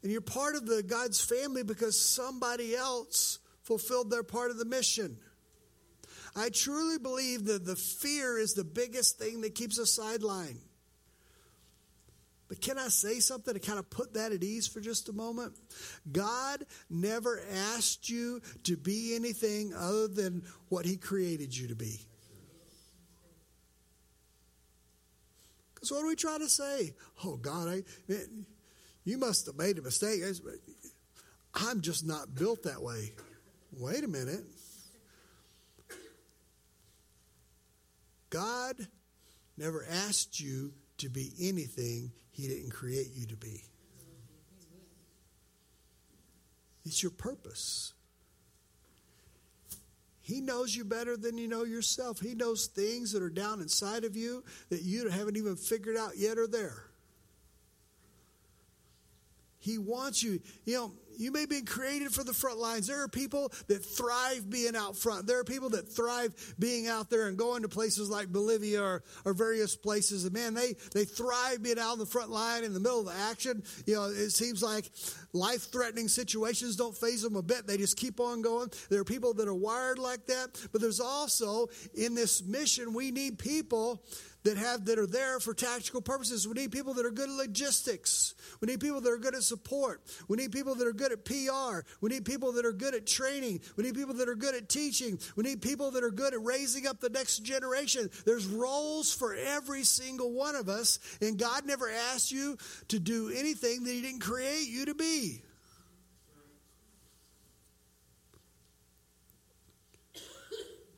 And 0.02 0.10
you're 0.10 0.20
part 0.20 0.56
of 0.56 0.66
the 0.66 0.82
God's 0.82 1.20
family 1.20 1.62
because 1.62 2.00
somebody 2.00 2.74
else 2.74 3.38
fulfilled 3.62 4.10
their 4.10 4.22
part 4.22 4.50
of 4.50 4.58
the 4.58 4.64
mission. 4.64 5.18
I 6.36 6.50
truly 6.50 6.98
believe 6.98 7.46
that 7.46 7.64
the 7.64 7.76
fear 7.76 8.38
is 8.38 8.52
the 8.52 8.64
biggest 8.64 9.18
thing 9.18 9.40
that 9.40 9.54
keeps 9.54 9.78
us 9.78 9.98
sidelined. 9.98 10.60
But 12.48 12.60
can 12.60 12.78
I 12.78 12.88
say 12.88 13.18
something 13.18 13.54
to 13.54 13.58
kind 13.60 13.78
of 13.78 13.90
put 13.90 14.14
that 14.14 14.32
at 14.32 14.44
ease 14.44 14.68
for 14.68 14.80
just 14.80 15.08
a 15.08 15.12
moment? 15.12 15.54
God 16.12 16.64
never 16.88 17.40
asked 17.74 18.08
you 18.08 18.40
to 18.64 18.76
be 18.76 19.16
anything 19.16 19.72
other 19.74 20.06
than 20.06 20.42
what 20.68 20.84
He 20.84 20.96
created 20.96 21.56
you 21.56 21.68
to 21.68 21.74
be. 21.74 22.06
Because 25.74 25.90
what 25.90 26.04
are 26.04 26.08
we 26.08 26.16
trying 26.16 26.40
to 26.40 26.48
say? 26.48 26.94
Oh, 27.24 27.36
God, 27.36 27.68
I, 27.68 27.82
man, 28.08 28.46
you 29.04 29.18
must 29.18 29.46
have 29.46 29.56
made 29.56 29.78
a 29.78 29.82
mistake. 29.82 30.20
I'm 31.54 31.80
just 31.80 32.06
not 32.06 32.34
built 32.34 32.62
that 32.64 32.82
way. 32.82 33.12
Wait 33.72 34.04
a 34.04 34.08
minute. 34.08 34.44
God 38.36 38.76
never 39.56 39.86
asked 39.90 40.38
you 40.38 40.74
to 40.98 41.08
be 41.08 41.32
anything 41.40 42.12
He 42.32 42.46
didn't 42.46 42.70
create 42.70 43.08
you 43.14 43.24
to 43.28 43.36
be. 43.36 43.62
It's 46.84 47.02
your 47.02 47.12
purpose. 47.12 47.94
He 50.20 50.42
knows 50.42 50.76
you 50.76 50.84
better 50.84 51.16
than 51.16 51.38
you 51.38 51.48
know 51.48 51.64
yourself. 51.64 52.20
He 52.20 52.34
knows 52.34 52.66
things 52.66 53.12
that 53.12 53.22
are 53.22 53.30
down 53.30 53.62
inside 53.62 54.04
of 54.04 54.16
you 54.16 54.44
that 54.68 54.82
you 54.82 55.08
haven't 55.08 55.38
even 55.38 55.56
figured 55.56 55.96
out 55.96 56.18
yet 56.18 56.36
are 56.36 56.46
there. 56.46 56.90
He 59.60 59.78
wants 59.78 60.22
you. 60.22 60.40
You 60.66 60.74
know, 60.74 60.92
you 61.16 61.32
may 61.32 61.46
be 61.46 61.62
created 61.62 62.12
for 62.12 62.24
the 62.24 62.32
front 62.32 62.58
lines. 62.58 62.86
There 62.86 63.02
are 63.02 63.08
people 63.08 63.52
that 63.68 63.84
thrive 63.84 64.48
being 64.48 64.76
out 64.76 64.96
front. 64.96 65.26
There 65.26 65.38
are 65.38 65.44
people 65.44 65.70
that 65.70 65.88
thrive 65.88 66.54
being 66.58 66.88
out 66.88 67.10
there 67.10 67.26
and 67.26 67.36
going 67.36 67.62
to 67.62 67.68
places 67.68 68.08
like 68.08 68.28
Bolivia 68.28 68.82
or, 68.82 69.02
or 69.24 69.32
various 69.32 69.76
places. 69.76 70.24
And 70.24 70.32
man, 70.32 70.54
they, 70.54 70.74
they 70.92 71.04
thrive 71.04 71.62
being 71.62 71.78
out 71.78 71.94
in 71.94 71.98
the 71.98 72.06
front 72.06 72.30
line 72.30 72.64
in 72.64 72.74
the 72.74 72.80
middle 72.80 73.00
of 73.00 73.06
the 73.06 73.14
action. 73.30 73.62
You 73.86 73.94
know, 73.94 74.04
it 74.06 74.30
seems 74.30 74.62
like 74.62 74.90
life 75.32 75.70
threatening 75.70 76.08
situations 76.08 76.76
don't 76.76 76.96
faze 76.96 77.22
them 77.22 77.36
a 77.36 77.42
bit. 77.42 77.66
They 77.66 77.76
just 77.76 77.96
keep 77.96 78.20
on 78.20 78.42
going. 78.42 78.70
There 78.90 79.00
are 79.00 79.04
people 79.04 79.34
that 79.34 79.48
are 79.48 79.54
wired 79.54 79.98
like 79.98 80.26
that. 80.26 80.48
But 80.72 80.80
there's 80.80 81.00
also 81.00 81.68
in 81.94 82.14
this 82.14 82.42
mission, 82.44 82.92
we 82.92 83.10
need 83.10 83.38
people 83.38 84.02
that 84.46 84.56
have 84.56 84.84
that 84.84 84.98
are 84.98 85.08
there 85.08 85.40
for 85.40 85.54
tactical 85.54 86.00
purposes. 86.00 86.46
We 86.46 86.54
need 86.54 86.70
people 86.70 86.94
that 86.94 87.04
are 87.04 87.10
good 87.10 87.28
at 87.28 87.34
logistics. 87.34 88.34
We 88.60 88.66
need 88.66 88.80
people 88.80 89.00
that 89.00 89.10
are 89.10 89.18
good 89.18 89.34
at 89.34 89.42
support. 89.42 90.02
We 90.28 90.36
need 90.36 90.52
people 90.52 90.76
that 90.76 90.86
are 90.86 90.92
good 90.92 91.10
at 91.10 91.24
PR. 91.24 91.80
We 92.00 92.10
need 92.10 92.24
people 92.24 92.52
that 92.52 92.64
are 92.64 92.72
good 92.72 92.94
at 92.94 93.06
training. 93.06 93.60
We 93.76 93.82
need 93.82 93.96
people 93.96 94.14
that 94.14 94.28
are 94.28 94.36
good 94.36 94.54
at 94.54 94.68
teaching. 94.68 95.18
We 95.34 95.42
need 95.42 95.62
people 95.62 95.90
that 95.90 96.04
are 96.04 96.12
good 96.12 96.32
at 96.32 96.42
raising 96.42 96.86
up 96.86 97.00
the 97.00 97.08
next 97.08 97.38
generation. 97.40 98.08
There's 98.24 98.46
roles 98.46 99.12
for 99.12 99.34
every 99.34 99.82
single 99.82 100.32
one 100.32 100.54
of 100.54 100.68
us, 100.68 101.00
and 101.20 101.36
God 101.36 101.66
never 101.66 101.90
asked 101.90 102.30
you 102.30 102.56
to 102.88 103.00
do 103.00 103.32
anything 103.34 103.82
that 103.82 103.90
He 103.90 104.00
didn't 104.00 104.20
create 104.20 104.68
you 104.68 104.86
to 104.86 104.94
be. 104.94 105.42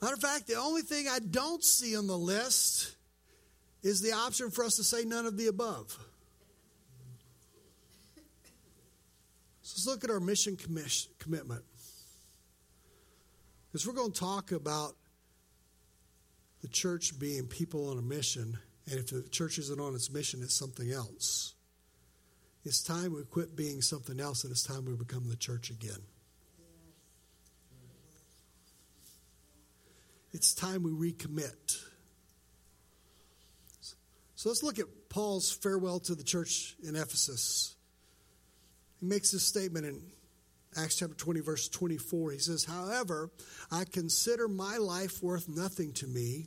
Matter 0.02 0.14
of 0.14 0.20
fact, 0.20 0.46
the 0.46 0.56
only 0.56 0.82
thing 0.82 1.08
I 1.08 1.18
don't 1.18 1.64
see 1.64 1.96
on 1.96 2.06
the 2.06 2.16
list 2.16 2.97
is 3.82 4.00
the 4.00 4.12
option 4.12 4.50
for 4.50 4.64
us 4.64 4.76
to 4.76 4.84
say 4.84 5.04
none 5.04 5.26
of 5.26 5.36
the 5.36 5.46
above. 5.46 5.96
So 9.62 9.74
let's 9.76 9.86
look 9.86 10.04
at 10.04 10.10
our 10.10 10.20
mission 10.20 10.56
commitment. 10.56 11.62
Because 13.66 13.86
we're 13.86 13.92
going 13.92 14.12
to 14.12 14.18
talk 14.18 14.52
about 14.52 14.94
the 16.62 16.68
church 16.68 17.18
being 17.18 17.46
people 17.46 17.90
on 17.90 17.98
a 17.98 18.02
mission, 18.02 18.58
and 18.90 18.98
if 18.98 19.08
the 19.08 19.22
church 19.28 19.58
isn't 19.58 19.78
on 19.78 19.94
its 19.94 20.10
mission, 20.10 20.40
it's 20.42 20.54
something 20.54 20.90
else. 20.90 21.54
It's 22.64 22.82
time 22.82 23.14
we 23.14 23.22
quit 23.22 23.54
being 23.54 23.82
something 23.82 24.18
else, 24.18 24.42
and 24.44 24.50
it's 24.50 24.62
time 24.62 24.84
we 24.86 24.94
become 24.94 25.28
the 25.28 25.36
church 25.36 25.70
again. 25.70 26.00
It's 30.32 30.54
time 30.54 30.82
we 30.82 30.90
recommit. 30.90 31.84
So 34.38 34.50
let's 34.50 34.62
look 34.62 34.78
at 34.78 34.86
Paul's 35.08 35.50
farewell 35.50 35.98
to 35.98 36.14
the 36.14 36.22
church 36.22 36.76
in 36.84 36.94
Ephesus. 36.94 37.74
He 39.00 39.06
makes 39.06 39.32
this 39.32 39.42
statement 39.42 39.84
in 39.84 40.00
Acts 40.76 40.94
chapter 40.94 41.16
20, 41.16 41.40
verse 41.40 41.68
24. 41.68 42.30
He 42.30 42.38
says, 42.38 42.64
However, 42.64 43.32
I 43.72 43.82
consider 43.84 44.46
my 44.46 44.76
life 44.76 45.24
worth 45.24 45.48
nothing 45.48 45.92
to 45.94 46.06
me, 46.06 46.46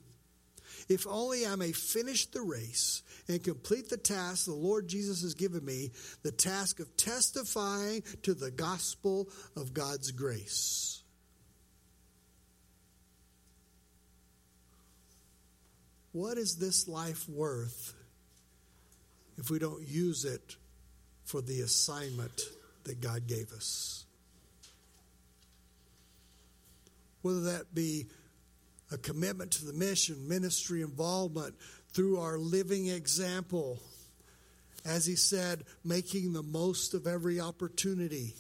if 0.88 1.06
only 1.06 1.46
I 1.46 1.58
may 1.58 1.74
finish 1.74 2.28
the 2.28 2.44
race 2.44 3.04
and 3.28 3.44
complete 3.44 3.90
the 3.90 3.98
task 3.98 4.46
the 4.46 4.54
Lord 4.54 4.88
Jesus 4.88 5.22
has 5.24 5.34
given 5.34 5.66
me 5.66 5.92
the 6.24 6.32
task 6.32 6.80
of 6.80 6.96
testifying 6.96 8.04
to 8.24 8.34
the 8.34 8.52
gospel 8.52 9.28
of 9.58 9.74
God's 9.74 10.12
grace. 10.12 11.01
What 16.12 16.38
is 16.38 16.58
this 16.58 16.88
life 16.88 17.28
worth 17.30 17.94
if 19.38 19.50
we 19.50 19.60
don't 19.60 19.88
use 19.88 20.26
it 20.26 20.58
for 21.24 21.42
the 21.42 21.62
assignment 21.62 22.42
that 22.84 23.00
God 23.00 23.28
gave 23.28 23.52
us? 23.54 24.06
Whether 27.22 27.42
that 27.42 27.74
be 27.74 28.08
a 28.92 28.98
commitment 28.98 29.52
to 29.52 29.66
the 29.66 29.74
mission, 29.74 30.28
ministry 30.28 30.82
involvement 30.82 31.56
through 31.94 32.20
our 32.20 32.38
living 32.38 32.88
example, 32.88 33.80
as 34.86 35.06
he 35.06 35.16
said, 35.16 35.64
making 35.86 36.34
the 36.34 36.44
most 36.44 36.94
of 36.94 37.08
every 37.08 37.40
opportunity. 37.40 38.36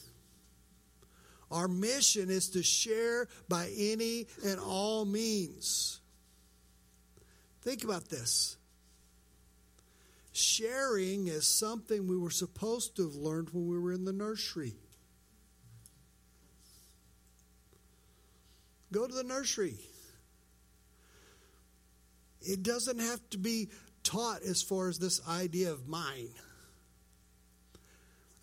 Our 1.49 1.69
mission 1.69 2.29
is 2.29 2.49
to 2.49 2.63
share 2.63 3.27
by 3.47 3.69
any 3.77 4.27
and 4.45 4.60
all 4.60 5.05
means. 5.05 6.00
Think 7.62 7.84
about 7.84 8.10
this. 8.10 8.58
Sharing 10.34 11.28
is 11.28 11.45
something 11.45 12.08
we 12.08 12.17
were 12.17 12.32
supposed 12.32 12.95
to 12.95 13.04
have 13.04 13.15
learned 13.15 13.50
when 13.52 13.67
we 13.67 13.78
were 13.78 13.91
in 13.91 14.06
the 14.06 14.13
nursery. 14.13 14.74
Go 18.91 19.08
to 19.08 19.13
the 19.13 19.24
nursery. 19.24 19.78
It 22.41 22.63
doesn't 22.63 23.00
have 23.00 23.19
to 23.32 23.38
be 23.38 23.69
taught 24.04 24.41
as 24.41 24.62
far 24.62 24.89
as 24.89 24.97
this 24.97 25.21
idea 25.28 25.71
of 25.71 25.88
mine. 25.88 26.30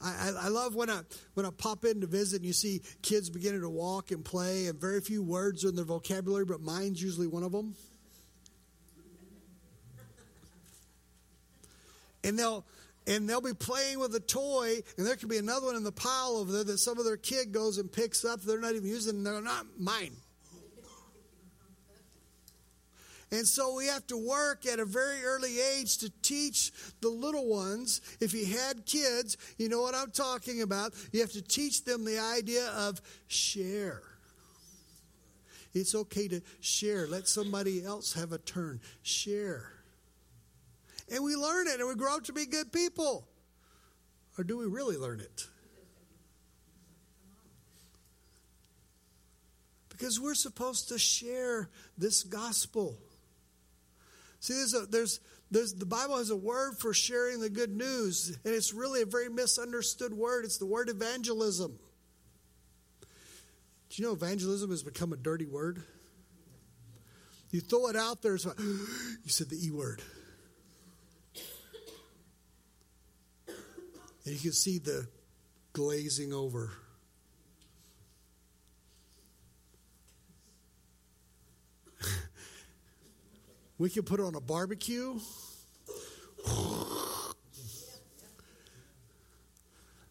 I, 0.00 0.32
I, 0.42 0.48
love 0.48 0.76
when 0.76 0.88
I 0.88 1.00
when 1.34 1.44
I 1.44 1.50
pop 1.50 1.84
in 1.84 2.02
to 2.02 2.06
visit 2.06 2.36
and 2.36 2.46
you 2.46 2.52
see 2.52 2.82
kids 3.02 3.30
beginning 3.30 3.62
to 3.62 3.68
walk 3.68 4.12
and 4.12 4.24
play 4.24 4.68
and 4.68 4.80
very 4.80 5.00
few 5.00 5.24
words 5.24 5.64
in 5.64 5.74
their 5.74 5.84
vocabulary, 5.84 6.44
but 6.44 6.60
mine's 6.60 7.02
usually 7.02 7.26
one 7.26 7.42
of 7.42 7.50
them. 7.50 7.74
And 12.28 12.38
they'll 12.38 12.64
and 13.06 13.26
they'll 13.26 13.40
be 13.40 13.54
playing 13.54 13.98
with 13.98 14.14
a 14.14 14.20
toy, 14.20 14.74
and 14.98 15.06
there 15.06 15.16
could 15.16 15.30
be 15.30 15.38
another 15.38 15.66
one 15.66 15.76
in 15.76 15.82
the 15.82 15.90
pile 15.90 16.36
over 16.36 16.52
there 16.52 16.64
that 16.64 16.78
some 16.78 16.98
other 16.98 17.16
kid 17.16 17.52
goes 17.52 17.78
and 17.78 17.90
picks 17.90 18.22
up. 18.22 18.42
They're 18.42 18.60
not 18.60 18.74
even 18.74 18.86
using, 18.86 19.24
they're 19.24 19.40
not 19.40 19.64
mine. 19.78 20.14
And 23.30 23.46
so 23.46 23.74
we 23.74 23.86
have 23.86 24.06
to 24.08 24.16
work 24.16 24.66
at 24.66 24.78
a 24.78 24.84
very 24.84 25.22
early 25.24 25.58
age 25.58 25.98
to 25.98 26.10
teach 26.22 26.70
the 27.00 27.08
little 27.08 27.46
ones. 27.46 28.00
If 28.20 28.32
you 28.34 28.46
had 28.46 28.86
kids, 28.86 29.36
you 29.58 29.68
know 29.68 29.82
what 29.82 29.94
I'm 29.94 30.10
talking 30.10 30.62
about. 30.62 30.94
You 31.12 31.20
have 31.20 31.32
to 31.32 31.42
teach 31.42 31.84
them 31.84 32.04
the 32.04 32.18
idea 32.18 32.66
of 32.68 33.00
share. 33.26 34.02
It's 35.74 35.94
okay 35.94 36.28
to 36.28 36.40
share. 36.60 37.06
Let 37.06 37.28
somebody 37.28 37.84
else 37.84 38.14
have 38.14 38.32
a 38.32 38.38
turn. 38.38 38.80
Share. 39.02 39.77
And 41.10 41.24
we 41.24 41.36
learn 41.36 41.66
it 41.68 41.80
and 41.80 41.88
we 41.88 41.94
grow 41.94 42.16
up 42.16 42.24
to 42.24 42.32
be 42.32 42.46
good 42.46 42.72
people. 42.72 43.26
Or 44.36 44.44
do 44.44 44.56
we 44.56 44.66
really 44.66 44.96
learn 44.96 45.20
it? 45.20 45.46
Because 49.88 50.20
we're 50.20 50.34
supposed 50.34 50.88
to 50.90 50.98
share 50.98 51.70
this 51.96 52.22
gospel. 52.22 52.96
See, 54.38 54.54
there's, 54.54 54.74
a, 54.74 54.86
there's, 54.86 55.20
there's 55.50 55.74
the 55.74 55.86
Bible 55.86 56.18
has 56.18 56.30
a 56.30 56.36
word 56.36 56.78
for 56.78 56.94
sharing 56.94 57.40
the 57.40 57.50
good 57.50 57.74
news, 57.74 58.38
and 58.44 58.54
it's 58.54 58.72
really 58.72 59.02
a 59.02 59.06
very 59.06 59.28
misunderstood 59.28 60.14
word. 60.14 60.44
It's 60.44 60.58
the 60.58 60.66
word 60.66 60.88
evangelism. 60.88 61.76
Do 63.00 63.06
you 64.02 64.06
know 64.06 64.12
evangelism 64.12 64.70
has 64.70 64.84
become 64.84 65.12
a 65.12 65.16
dirty 65.16 65.46
word? 65.46 65.82
You 67.50 67.60
throw 67.60 67.88
it 67.88 67.96
out 67.96 68.22
there, 68.22 68.34
it's 68.34 68.46
like, 68.46 68.58
you 68.60 69.28
said 69.30 69.48
the 69.48 69.56
E 69.56 69.70
word. 69.70 70.00
And 74.28 74.36
you 74.36 74.42
can 74.42 74.52
see 74.52 74.76
the 74.76 75.08
glazing 75.72 76.34
over. 76.34 76.70
we 83.78 83.88
can 83.88 84.02
put 84.02 84.20
it 84.20 84.24
on 84.24 84.34
a 84.34 84.40
barbecue. 84.42 85.18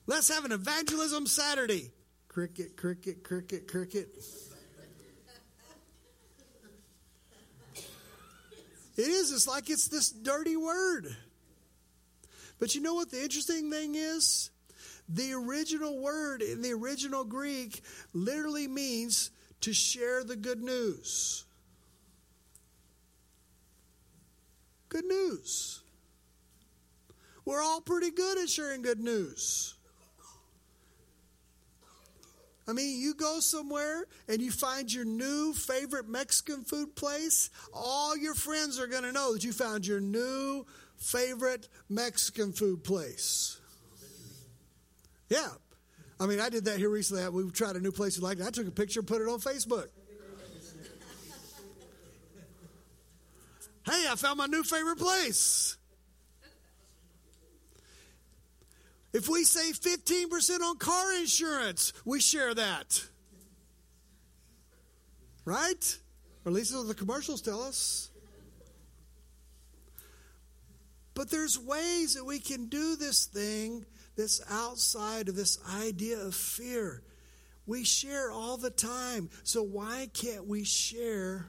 Let's 0.07 0.29
have 0.29 0.45
an 0.45 0.51
evangelism 0.51 1.27
Saturday. 1.27 1.91
Cricket, 2.27 2.75
cricket, 2.75 3.23
cricket, 3.23 3.67
cricket. 3.67 4.07
It 8.95 9.07
is. 9.09 9.31
It's 9.31 9.47
like 9.47 9.69
it's 9.69 9.89
this 9.89 10.09
dirty 10.09 10.57
word. 10.57 11.15
But 12.59 12.75
you 12.75 12.81
know 12.81 12.95
what 12.95 13.11
the 13.11 13.21
interesting 13.21 13.69
thing 13.69 13.95
is? 13.95 14.49
The 15.09 15.33
original 15.33 15.99
word 15.99 16.41
in 16.41 16.61
the 16.61 16.71
original 16.71 17.23
Greek 17.23 17.81
literally 18.13 18.67
means 18.67 19.31
to 19.61 19.73
share 19.73 20.23
the 20.23 20.35
good 20.35 20.61
news. 20.61 21.45
Good 24.89 25.05
news. 25.05 25.81
We're 27.45 27.61
all 27.61 27.81
pretty 27.81 28.11
good 28.11 28.37
at 28.37 28.49
sharing 28.49 28.81
good 28.81 28.99
news. 28.99 29.75
I 32.67 32.73
mean, 32.73 32.99
you 32.99 33.13
go 33.13 33.39
somewhere 33.39 34.05
and 34.27 34.41
you 34.41 34.51
find 34.51 34.91
your 34.91 35.05
new 35.05 35.53
favorite 35.53 36.09
Mexican 36.09 36.65
food 36.65 36.95
place, 36.97 37.49
all 37.73 38.17
your 38.17 38.35
friends 38.35 38.77
are 38.77 38.87
going 38.87 39.03
to 39.03 39.13
know 39.13 39.33
that 39.33 39.45
you 39.45 39.53
found 39.53 39.87
your 39.87 40.01
new 40.01 40.65
favorite 40.97 41.67
Mexican 41.89 42.51
food 42.51 42.83
place. 42.83 43.59
Yeah. 45.29 45.49
I 46.19 46.25
mean, 46.25 46.39
I 46.39 46.49
did 46.49 46.65
that 46.65 46.77
here 46.77 46.89
recently. 46.89 47.27
We 47.29 47.49
tried 47.51 47.75
a 47.75 47.79
new 47.79 47.91
place 47.91 48.17
we 48.17 48.23
liked. 48.23 48.41
I 48.41 48.49
took 48.49 48.67
a 48.67 48.71
picture 48.71 49.01
and 49.01 49.07
put 49.07 49.21
it 49.21 49.27
on 49.27 49.39
Facebook. 49.39 49.87
hey, 53.85 54.05
I 54.09 54.15
found 54.15 54.37
my 54.37 54.47
new 54.47 54.63
favorite 54.63 54.97
place. 54.97 55.77
If 59.13 59.29
we 59.29 59.43
save 59.43 59.79
15% 59.79 60.61
on 60.61 60.77
car 60.77 61.13
insurance, 61.13 61.93
we 62.05 62.19
share 62.19 62.53
that. 62.53 63.03
Right? 65.45 65.99
Or 66.45 66.49
at 66.49 66.53
least 66.53 66.75
what 66.75 66.87
the 66.87 66.93
commercials 66.93 67.41
tell 67.41 67.61
us. 67.61 68.09
But 71.17 71.31
there's 71.31 71.57
ways 71.57 72.13
that 72.13 72.23
we 72.23 72.37
can 72.39 72.67
do 72.67 72.95
this 72.95 73.25
thing 73.25 73.87
that's 74.15 74.39
outside 74.51 75.29
of 75.29 75.35
this 75.35 75.57
idea 75.67 76.19
of 76.19 76.35
fear. 76.35 77.01
We 77.65 77.85
share 77.85 78.29
all 78.29 78.55
the 78.55 78.69
time. 78.69 79.31
So 79.41 79.63
why 79.63 80.09
can't 80.13 80.45
we 80.45 80.63
share 80.63 81.47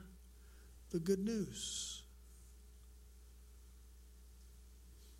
the 0.88 0.98
good 0.98 1.18
news? 1.18 2.02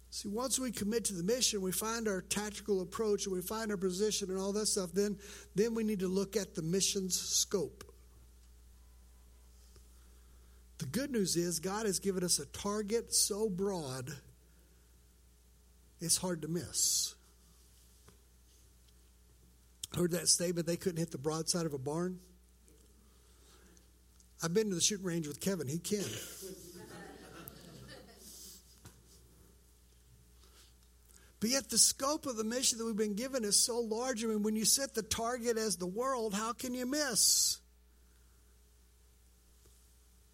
See, 0.09 0.31
once 0.31 0.59
we 0.59 0.73
commit 0.73 1.05
to 1.05 1.13
the 1.13 1.25
mission, 1.25 1.61
we 1.61 1.71
find 1.71 2.09
our 2.09 2.23
tactical 2.23 2.81
approach 2.81 3.27
and 3.27 3.35
we 3.35 3.43
find 3.43 3.71
our 3.71 3.77
position 3.77 4.31
and 4.31 4.39
all 4.39 4.55
that 4.55 4.65
stuff, 4.65 4.93
then, 4.95 5.19
then 5.57 5.75
we 5.75 5.85
need 5.85 6.01
to 6.01 6.09
look 6.09 6.39
at 6.39 6.55
the 6.55 6.63
mission's 6.63 7.21
scope. 7.21 7.85
The 10.79 10.87
good 10.87 11.11
news 11.11 11.37
is 11.37 11.61
God 11.61 11.85
has 11.85 11.99
given 11.99 12.25
us 12.25 12.39
a 12.39 12.47
target 12.47 13.15
so 13.15 13.51
broad, 13.51 14.11
it's 16.01 16.17
hard 16.17 16.43
to 16.43 16.49
miss. 16.49 17.15
Heard 19.97 20.13
that 20.13 20.29
statement, 20.29 20.67
they 20.67 20.77
couldn't 20.77 20.99
hit 20.99 21.11
the 21.11 21.19
broadside 21.19 21.67
of 21.67 21.73
a 21.73 21.79
barn? 21.79 22.21
I've 24.43 24.55
been 24.55 24.69
to 24.69 24.75
the 24.75 24.81
shooting 24.81 25.07
range 25.07 25.27
with 25.27 25.41
Kevin, 25.41 25.67
he 25.67 25.79
can. 25.79 26.05
But 31.41 31.51
yet, 31.51 31.71
the 31.71 31.79
scope 31.79 32.27
of 32.27 32.37
the 32.37 32.45
mission 32.45 32.79
that 32.79 32.85
we've 32.85 32.97
been 32.97 33.15
given 33.15 33.45
is 33.45 33.65
so 33.65 33.79
large. 33.79 34.25
I 34.25 34.27
mean, 34.27 34.43
when 34.43 34.57
you 34.57 34.65
set 34.65 34.95
the 34.95 35.03
target 35.03 35.57
as 35.57 35.77
the 35.77 35.87
world, 35.87 36.35
how 36.35 36.53
can 36.53 36.75
you 36.75 36.85
miss? 36.85 37.59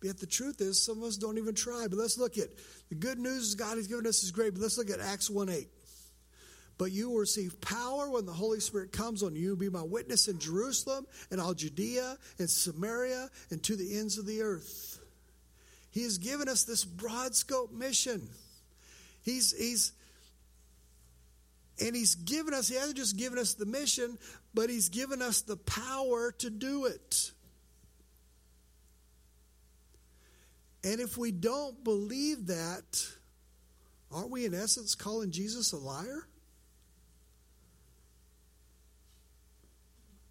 Yet, 0.04 0.18
the 0.18 0.26
truth 0.26 0.60
is, 0.60 0.82
some 0.82 0.98
of 0.98 1.04
us 1.04 1.16
don't 1.16 1.38
even 1.38 1.54
try. 1.54 1.86
But 1.88 1.98
let's 1.98 2.18
look 2.18 2.36
at 2.36 2.50
the 2.90 2.94
good 2.94 3.18
news 3.18 3.54
God 3.54 3.78
has 3.78 3.86
given 3.86 4.06
us 4.06 4.22
is 4.22 4.32
great. 4.32 4.52
But 4.52 4.60
let's 4.60 4.76
look 4.76 4.90
at 4.90 5.00
Acts 5.00 5.30
1 5.30 5.48
8. 5.48 5.66
But 6.76 6.92
you 6.92 7.08
will 7.08 7.20
receive 7.20 7.58
power 7.62 8.10
when 8.10 8.26
the 8.26 8.32
Holy 8.32 8.60
Spirit 8.60 8.92
comes 8.92 9.22
on 9.22 9.34
you. 9.34 9.56
Be 9.56 9.70
my 9.70 9.80
witness 9.80 10.28
in 10.28 10.38
Jerusalem 10.38 11.06
and 11.30 11.40
all 11.40 11.54
Judea 11.54 12.18
and 12.38 12.50
Samaria 12.50 13.30
and 13.50 13.62
to 13.62 13.76
the 13.76 13.96
ends 13.96 14.18
of 14.18 14.26
the 14.26 14.42
earth. 14.42 15.00
He 15.90 16.02
has 16.02 16.18
given 16.18 16.50
us 16.50 16.64
this 16.64 16.84
broad 16.84 17.34
scope 17.34 17.72
mission. 17.72 18.28
He's, 19.22 19.56
he's, 19.56 19.92
and 21.80 21.96
he's 21.96 22.14
given 22.14 22.52
us, 22.52 22.68
he 22.68 22.74
hasn't 22.74 22.98
just 22.98 23.16
given 23.16 23.38
us 23.38 23.54
the 23.54 23.64
mission, 23.64 24.18
but 24.52 24.68
he's 24.68 24.90
given 24.90 25.22
us 25.22 25.40
the 25.40 25.56
power 25.56 26.30
to 26.32 26.50
do 26.50 26.84
it. 26.84 27.30
And 30.84 31.00
if 31.00 31.16
we 31.16 31.32
don't 31.32 31.82
believe 31.82 32.46
that, 32.46 33.06
aren't 34.12 34.30
we 34.30 34.44
in 34.44 34.54
essence 34.54 34.94
calling 34.94 35.30
Jesus 35.30 35.72
a 35.72 35.78
liar? 35.78 36.28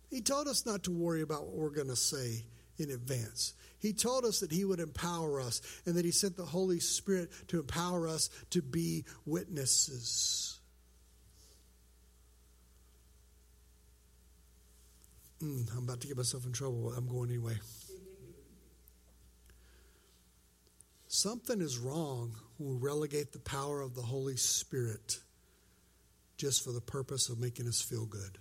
He 0.10 0.22
told 0.22 0.48
us 0.48 0.66
not 0.66 0.84
to 0.84 0.92
worry 0.92 1.24
about 1.24 1.48
what 1.48 1.56
we're 1.56 1.70
going 1.72 1.88
to 1.88 1.96
say 1.96 2.46
in 2.78 2.92
advance. 2.92 3.54
He 3.80 3.94
told 3.94 4.26
us 4.26 4.42
that 4.42 4.52
He 4.52 4.64
would 4.64 4.80
empower 4.80 5.42
us 5.42 5.62
and 5.88 5.96
that 5.96 6.06
He 6.06 6.12
sent 6.12 6.38
the 6.38 6.46
Holy 6.46 6.80
Spirit 6.80 7.32
to 7.48 7.60
empower 7.60 8.08
us 8.08 8.30
to 8.52 8.62
be 8.62 9.06
witnesses. 9.26 10.60
mm, 15.44 15.72
I'm 15.76 15.84
about 15.84 16.00
to 16.02 16.08
get 16.08 16.18
myself 16.18 16.46
in 16.46 16.54
trouble. 16.54 16.94
I'm 16.96 17.08
going 17.08 17.30
anyway. 17.30 17.56
Something 21.16 21.62
is 21.62 21.78
wrong 21.78 22.34
when 22.58 22.72
we 22.72 22.76
relegate 22.78 23.34
the 23.34 23.40
power 23.40 23.82
of 23.82 23.94
the 23.94 24.02
Holy 24.02 24.36
Spirit 24.36 25.20
just 26.38 26.64
for 26.64 26.72
the 26.72 26.82
purpose 26.82 27.30
of 27.30 27.38
making 27.38 27.68
us 27.68 27.84
feel 27.84 28.08
good. 28.08 28.40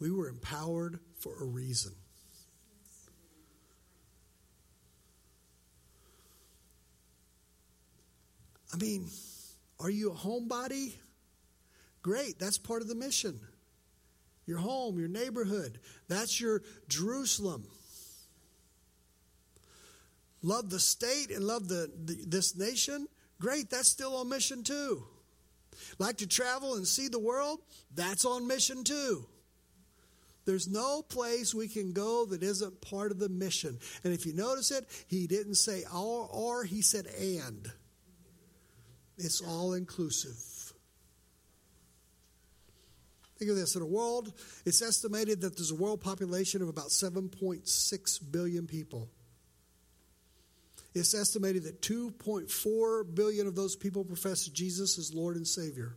We 0.00 0.10
were 0.10 0.28
empowered 0.28 0.98
for 1.20 1.40
a 1.40 1.44
reason. 1.44 1.92
I 8.72 8.76
mean, 8.76 9.06
are 9.78 9.88
you 9.88 10.10
a 10.10 10.14
homebody? 10.14 10.94
Great, 12.02 12.40
that's 12.40 12.58
part 12.58 12.82
of 12.82 12.88
the 12.88 12.96
mission. 12.96 13.38
Your 14.46 14.58
home, 14.58 14.98
your 14.98 15.08
neighborhood, 15.08 15.78
that's 16.08 16.40
your 16.40 16.60
Jerusalem. 16.88 17.68
Love 20.44 20.70
the 20.70 20.78
state 20.78 21.30
and 21.30 21.44
love 21.44 21.68
the, 21.68 21.90
the, 22.04 22.16
this 22.26 22.56
nation, 22.56 23.08
great, 23.40 23.70
that's 23.70 23.88
still 23.88 24.16
on 24.16 24.28
mission 24.28 24.62
too. 24.62 25.02
Like 25.98 26.18
to 26.18 26.26
travel 26.26 26.74
and 26.74 26.86
see 26.86 27.08
the 27.08 27.18
world, 27.18 27.60
that's 27.94 28.24
on 28.24 28.46
mission 28.46 28.84
too. 28.84 29.26
There's 30.44 30.68
no 30.68 31.00
place 31.00 31.54
we 31.54 31.68
can 31.68 31.92
go 31.92 32.26
that 32.26 32.42
isn't 32.42 32.82
part 32.82 33.10
of 33.10 33.18
the 33.18 33.30
mission. 33.30 33.78
And 34.04 34.12
if 34.12 34.26
you 34.26 34.34
notice 34.34 34.70
it, 34.70 34.84
he 35.06 35.26
didn't 35.26 35.54
say 35.54 35.84
or, 35.92 36.28
or 36.30 36.64
he 36.64 36.82
said 36.82 37.06
and. 37.06 37.66
It's 39.16 39.40
all 39.40 39.72
inclusive. 39.72 40.36
Think 43.38 43.50
of 43.50 43.56
this 43.56 43.74
in 43.74 43.82
a 43.82 43.86
world, 43.86 44.32
it's 44.64 44.82
estimated 44.82 45.40
that 45.40 45.56
there's 45.56 45.70
a 45.70 45.76
world 45.76 46.00
population 46.00 46.62
of 46.62 46.68
about 46.68 46.88
7.6 46.88 48.32
billion 48.32 48.66
people. 48.66 49.08
It's 50.94 51.14
estimated 51.14 51.64
that 51.64 51.82
2.4 51.82 53.14
billion 53.14 53.46
of 53.46 53.56
those 53.56 53.74
people 53.74 54.04
profess 54.04 54.46
Jesus 54.46 54.96
as 54.98 55.12
Lord 55.12 55.36
and 55.36 55.46
Savior. 55.46 55.96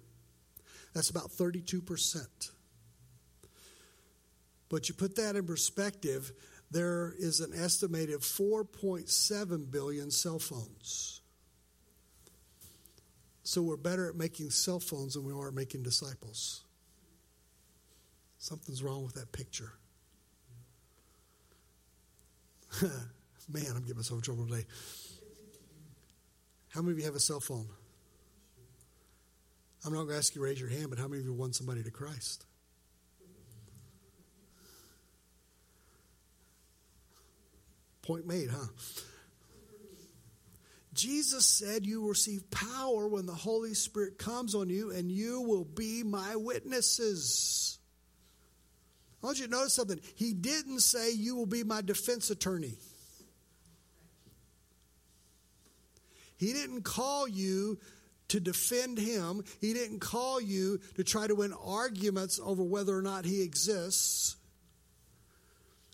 That's 0.93 1.11
about 1.11 1.29
32%. 1.29 2.25
But 4.69 4.89
you 4.89 4.95
put 4.95 5.15
that 5.17 5.35
in 5.35 5.45
perspective, 5.45 6.33
there 6.71 7.13
is 7.17 7.39
an 7.39 7.53
estimated 7.55 8.21
4.7 8.21 9.71
billion 9.71 10.09
cell 10.09 10.39
phones. 10.39 11.21
So 13.43 13.61
we're 13.61 13.77
better 13.77 14.09
at 14.09 14.15
making 14.15 14.49
cell 14.49 14.79
phones 14.79 15.13
than 15.13 15.23
we 15.23 15.31
are 15.31 15.49
at 15.49 15.53
making 15.53 15.83
disciples. 15.83 16.63
Something's 18.39 18.83
wrong 18.83 19.05
with 19.05 19.13
that 19.13 19.31
picture. 19.31 19.73
Man, 23.49 23.65
I'm 23.69 23.81
getting 23.81 23.95
myself 23.95 24.19
in 24.19 24.23
trouble 24.23 24.45
today. 24.47 24.65
How 26.69 26.81
many 26.81 26.93
of 26.93 26.99
you 26.99 27.05
have 27.05 27.15
a 27.15 27.19
cell 27.19 27.39
phone? 27.39 27.67
I'm 29.85 29.93
not 29.93 29.99
going 29.99 30.11
to 30.11 30.17
ask 30.17 30.35
you 30.35 30.41
to 30.41 30.45
raise 30.45 30.59
your 30.59 30.69
hand, 30.69 30.89
but 30.89 30.99
how 30.99 31.07
many 31.07 31.21
of 31.21 31.25
you 31.25 31.33
won 31.33 31.53
somebody 31.53 31.81
to 31.83 31.91
Christ? 31.91 32.45
Point 38.01 38.27
made, 38.27 38.49
huh? 38.49 38.67
Jesus 40.93 41.45
said, 41.45 41.85
You 41.85 42.01
will 42.01 42.09
receive 42.09 42.49
power 42.49 43.07
when 43.07 43.25
the 43.25 43.33
Holy 43.33 43.73
Spirit 43.73 44.17
comes 44.17 44.55
on 44.55 44.69
you, 44.69 44.91
and 44.91 45.11
you 45.11 45.41
will 45.41 45.65
be 45.65 46.03
my 46.03 46.35
witnesses. 46.35 47.79
I 49.21 49.25
want 49.27 49.39
you 49.39 49.45
to 49.45 49.51
notice 49.51 49.73
something. 49.73 49.99
He 50.15 50.33
didn't 50.33 50.79
say, 50.79 51.11
You 51.11 51.35
will 51.35 51.45
be 51.45 51.63
my 51.63 51.81
defense 51.81 52.29
attorney. 52.29 52.77
He 56.37 56.53
didn't 56.53 56.83
call 56.83 57.27
you 57.27 57.79
to 58.29 58.39
defend 58.39 58.97
him. 58.97 59.43
He 59.59 59.73
didn't 59.73 59.99
call 59.99 60.39
you 60.41 60.79
to 60.95 61.03
try 61.03 61.27
to 61.27 61.35
win 61.35 61.53
arguments 61.53 62.39
over 62.43 62.63
whether 62.63 62.97
or 62.97 63.01
not 63.01 63.25
he 63.25 63.41
exists. 63.41 64.35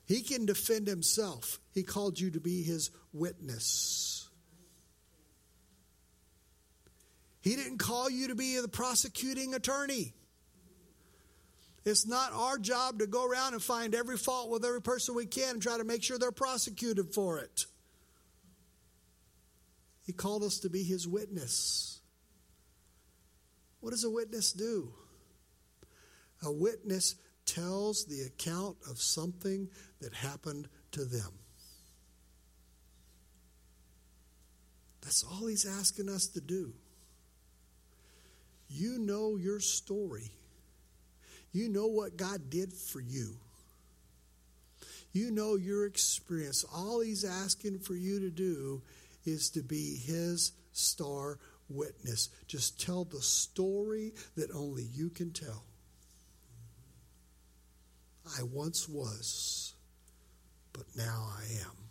He 0.05 0.21
can 0.21 0.45
defend 0.45 0.87
himself. 0.87 1.59
He 1.73 1.83
called 1.83 2.19
you 2.19 2.31
to 2.31 2.39
be 2.39 2.61
his 2.61 2.91
witness. 3.13 4.29
He 7.41 7.55
didn't 7.55 7.77
call 7.77 8.09
you 8.09 8.29
to 8.29 8.35
be 8.35 8.59
the 8.59 8.67
prosecuting 8.67 9.53
attorney. 9.53 10.13
It's 11.85 12.07
not 12.07 12.31
our 12.31 12.57
job 12.57 12.99
to 12.99 13.07
go 13.07 13.25
around 13.25 13.53
and 13.53 13.61
find 13.61 13.93
every 13.93 14.17
fault 14.17 14.49
with 14.49 14.63
every 14.63 14.81
person 14.81 15.15
we 15.15 15.25
can 15.25 15.55
and 15.55 15.61
try 15.61 15.77
to 15.77 15.83
make 15.83 16.01
sure 16.01 16.17
they're 16.17 16.31
prosecuted 16.31 17.13
for 17.13 17.39
it. 17.39 17.65
He 20.03 20.13
called 20.13 20.43
us 20.43 20.59
to 20.59 20.69
be 20.69 20.83
his 20.83 21.07
witness. 21.07 22.01
What 23.79 23.91
does 23.91 24.03
a 24.03 24.09
witness 24.09 24.53
do? 24.53 24.93
A 26.43 26.51
witness 26.51 27.15
tells 27.45 28.05
the 28.05 28.21
account 28.21 28.77
of 28.89 28.97
something 28.97 29.69
that 30.01 30.13
happened 30.13 30.67
to 30.91 31.05
them. 31.05 31.31
That's 35.01 35.23
all 35.23 35.47
he's 35.47 35.65
asking 35.65 36.09
us 36.09 36.27
to 36.27 36.41
do. 36.41 36.73
You 38.69 38.99
know 38.99 39.35
your 39.37 39.59
story. 39.59 40.31
You 41.51 41.69
know 41.69 41.87
what 41.87 42.17
God 42.17 42.49
did 42.49 42.73
for 42.73 42.99
you. 42.99 43.35
You 45.11 45.29
know 45.29 45.55
your 45.55 45.85
experience. 45.85 46.65
All 46.73 47.01
he's 47.01 47.23
asking 47.23 47.79
for 47.79 47.95
you 47.95 48.19
to 48.21 48.31
do 48.31 48.81
is 49.25 49.49
to 49.51 49.61
be 49.61 49.97
his 49.97 50.53
star 50.71 51.39
witness. 51.69 52.29
Just 52.47 52.79
tell 52.79 53.05
the 53.05 53.21
story 53.21 54.13
that 54.35 54.51
only 54.51 54.83
you 54.83 55.09
can 55.09 55.31
tell. 55.31 55.65
I 58.39 58.43
once 58.43 58.87
was, 58.87 59.75
but 60.71 60.85
now 60.95 61.27
I 61.37 61.43
am. 61.61 61.83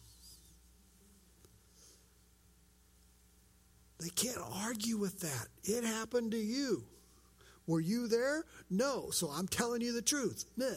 They 4.01 4.09
can't 4.09 4.41
argue 4.65 4.97
with 4.97 5.21
that. 5.21 5.47
It 5.63 5.85
happened 5.85 6.33
to 6.33 6.39
you. 6.39 6.85
Were 7.67 7.81
you 7.81 8.09
there? 8.09 8.45
No. 8.69 9.11
So 9.11 9.29
I'm 9.29 9.47
telling 9.47 9.81
you 9.81 9.93
the 9.93 10.03
truth. 10.03 10.45
Meh. 10.57 10.75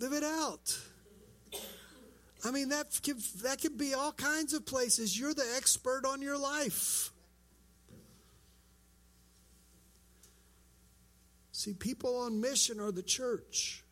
Live 0.00 0.12
it 0.12 0.24
out. 0.24 0.78
I 2.44 2.50
mean, 2.52 2.68
that 2.68 2.98
could, 3.02 3.20
that 3.42 3.60
could 3.60 3.76
be 3.76 3.94
all 3.94 4.12
kinds 4.12 4.54
of 4.54 4.64
places. 4.64 5.18
You're 5.18 5.34
the 5.34 5.46
expert 5.56 6.04
on 6.06 6.22
your 6.22 6.38
life. 6.38 7.10
See, 11.50 11.74
people 11.74 12.16
on 12.20 12.40
mission 12.40 12.78
are 12.78 12.92
the 12.92 13.02
church. 13.02 13.82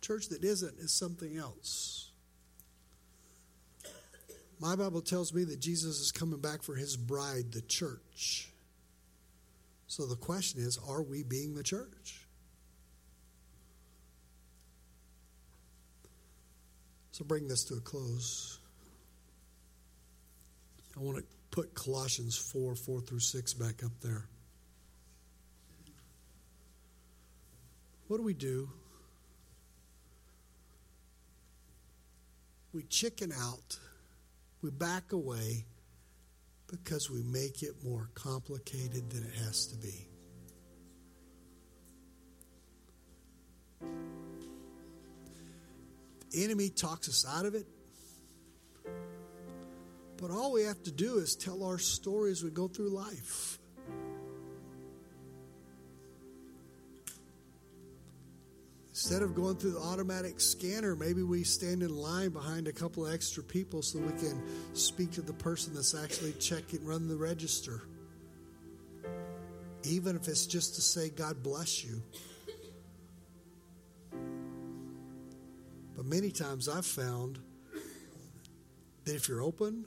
Church 0.00 0.28
that 0.30 0.42
isn't 0.42 0.78
is 0.80 0.92
something 0.92 1.36
else. 1.36 2.10
My 4.58 4.74
Bible 4.74 5.00
tells 5.00 5.32
me 5.32 5.44
that 5.44 5.60
Jesus 5.60 6.00
is 6.00 6.10
coming 6.10 6.40
back 6.40 6.62
for 6.62 6.74
his 6.74 6.96
bride, 6.96 7.52
the 7.52 7.62
church. 7.62 8.50
So 9.86 10.06
the 10.06 10.16
question 10.16 10.60
is 10.60 10.78
are 10.88 11.02
we 11.02 11.22
being 11.22 11.54
the 11.54 11.62
church? 11.62 12.26
So 17.20 17.26
bring 17.26 17.48
this 17.48 17.64
to 17.64 17.74
a 17.74 17.80
close. 17.80 18.58
I 20.96 21.00
want 21.00 21.18
to 21.18 21.24
put 21.50 21.74
Colossians 21.74 22.34
4 22.34 22.74
4 22.74 23.00
through 23.02 23.20
6 23.20 23.54
back 23.54 23.84
up 23.84 23.92
there. 24.00 24.24
What 28.08 28.16
do 28.16 28.22
we 28.22 28.32
do? 28.32 28.70
We 32.72 32.84
chicken 32.84 33.32
out, 33.38 33.78
we 34.62 34.70
back 34.70 35.12
away 35.12 35.66
because 36.68 37.10
we 37.10 37.22
make 37.22 37.62
it 37.62 37.84
more 37.84 38.08
complicated 38.14 39.10
than 39.10 39.24
it 39.24 39.34
has 39.44 39.66
to 39.66 39.76
be. 39.76 40.06
Enemy 46.34 46.68
talks 46.68 47.08
us 47.08 47.26
out 47.28 47.46
of 47.46 47.54
it. 47.54 47.66
But 50.16 50.30
all 50.30 50.52
we 50.52 50.62
have 50.64 50.82
to 50.82 50.92
do 50.92 51.18
is 51.18 51.34
tell 51.34 51.64
our 51.64 51.78
story 51.78 52.30
as 52.30 52.44
we 52.44 52.50
go 52.50 52.68
through 52.68 52.90
life. 52.90 53.58
Instead 58.90 59.22
of 59.22 59.34
going 59.34 59.56
through 59.56 59.70
the 59.70 59.80
automatic 59.80 60.38
scanner, 60.40 60.94
maybe 60.94 61.22
we 61.22 61.42
stand 61.42 61.82
in 61.82 61.88
line 61.88 62.28
behind 62.28 62.68
a 62.68 62.72
couple 62.72 63.06
of 63.06 63.14
extra 63.14 63.42
people 63.42 63.80
so 63.80 63.98
we 63.98 64.12
can 64.18 64.42
speak 64.74 65.10
to 65.12 65.22
the 65.22 65.32
person 65.32 65.72
that's 65.72 65.94
actually 65.94 66.32
checking, 66.34 66.84
run 66.84 67.08
the 67.08 67.16
register. 67.16 67.80
Even 69.84 70.16
if 70.16 70.28
it's 70.28 70.44
just 70.44 70.74
to 70.74 70.82
say, 70.82 71.08
God 71.08 71.42
bless 71.42 71.82
you. 71.82 72.02
But 76.00 76.06
many 76.06 76.30
times 76.30 76.66
I've 76.66 76.86
found 76.86 77.38
that 79.04 79.14
if 79.14 79.28
you're 79.28 79.42
open, 79.42 79.84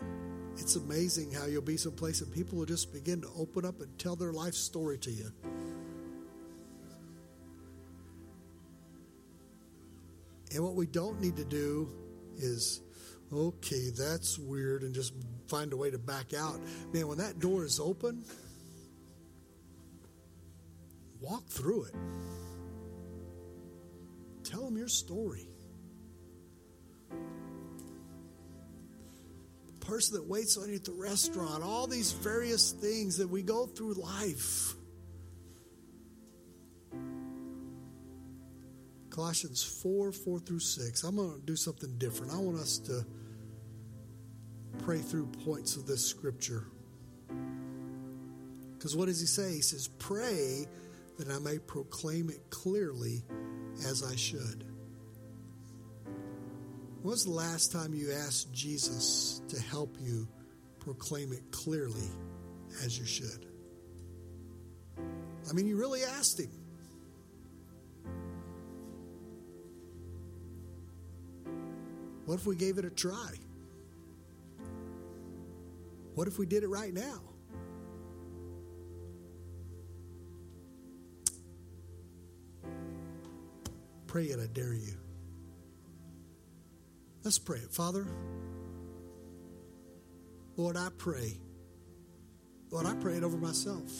it's 0.57 0.75
amazing 0.75 1.31
how 1.31 1.47
you'll 1.47 1.63
be 1.63 1.75
someplace 1.75 2.21
and 2.21 2.31
people 2.31 2.59
will 2.59 2.67
just 2.67 2.93
begin 2.93 3.21
to 3.21 3.29
open 3.35 3.65
up 3.65 3.81
and 3.81 3.97
tell 3.97 4.15
their 4.15 4.31
life 4.31 4.53
story 4.53 4.99
to 4.99 5.09
you. 5.09 5.31
And 10.53 10.63
what 10.63 10.75
we 10.75 10.85
don't 10.85 11.19
need 11.19 11.35
to 11.37 11.45
do 11.45 11.89
is, 12.37 12.81
okay, 13.33 13.89
that's 13.89 14.37
weird, 14.37 14.83
and 14.83 14.93
just 14.93 15.13
find 15.47 15.73
a 15.73 15.77
way 15.77 15.89
to 15.89 15.97
back 15.97 16.35
out. 16.35 16.59
Man, 16.93 17.07
when 17.07 17.17
that 17.17 17.39
door 17.39 17.65
is 17.65 17.79
open, 17.79 18.23
walk 21.19 21.47
through 21.47 21.85
it. 21.85 21.95
Tell 24.43 24.63
them 24.65 24.77
your 24.77 24.89
story. 24.89 25.47
The 29.67 29.85
person 29.85 30.15
that 30.15 30.25
waits 30.27 30.57
on 30.57 30.69
you 30.69 30.75
at 30.75 30.85
the 30.85 30.93
restaurant, 30.93 31.63
all 31.63 31.87
these 31.87 32.11
various 32.11 32.71
things 32.71 33.17
that 33.17 33.27
we 33.27 33.41
go 33.41 33.65
through 33.65 33.93
life. 33.93 34.75
Colossians 39.09 39.63
4 39.63 40.11
4 40.11 40.39
through 40.39 40.59
6. 40.59 41.03
I'm 41.03 41.17
going 41.17 41.39
to 41.39 41.45
do 41.45 41.55
something 41.55 41.97
different. 41.99 42.33
I 42.33 42.37
want 42.37 42.57
us 42.57 42.79
to 42.79 43.05
pray 44.79 44.99
through 44.99 45.27
points 45.45 45.75
of 45.75 45.85
this 45.85 46.03
scripture. 46.03 46.65
Because 48.73 48.95
what 48.95 49.05
does 49.05 49.19
he 49.21 49.27
say? 49.27 49.53
He 49.53 49.61
says, 49.61 49.87
Pray 49.99 50.65
that 51.19 51.29
I 51.29 51.37
may 51.39 51.59
proclaim 51.59 52.29
it 52.29 52.49
clearly 52.49 53.23
as 53.87 54.03
I 54.03 54.15
should. 54.15 54.65
When 57.03 57.11
was 57.11 57.25
the 57.25 57.31
last 57.31 57.73
time 57.73 57.93
you 57.93 58.13
asked 58.13 58.53
Jesus 58.53 59.41
to 59.49 59.59
help 59.59 59.97
you 59.99 60.25
proclaim 60.79 61.33
it 61.33 61.51
clearly 61.51 62.07
as 62.81 62.97
you 62.97 63.05
should? 63.05 63.45
I 65.49 65.51
mean, 65.51 65.67
you 65.67 65.75
really 65.75 66.01
asked 66.01 66.39
him. 66.39 66.49
What 72.25 72.35
if 72.35 72.45
we 72.45 72.55
gave 72.55 72.77
it 72.77 72.85
a 72.85 72.89
try? 72.89 73.33
What 76.15 76.29
if 76.29 76.39
we 76.39 76.45
did 76.45 76.63
it 76.63 76.69
right 76.69 76.93
now? 76.93 77.19
Pray 84.07 84.23
it, 84.27 84.39
I 84.39 84.47
dare 84.53 84.73
you. 84.73 85.02
Let's 87.23 87.39
pray 87.39 87.59
it. 87.59 87.71
Father, 87.71 88.05
Lord, 90.57 90.77
I 90.77 90.89
pray. 90.97 91.33
Lord, 92.69 92.85
I 92.85 92.95
pray 92.95 93.13
it 93.13 93.23
over 93.23 93.37
myself. 93.37 93.91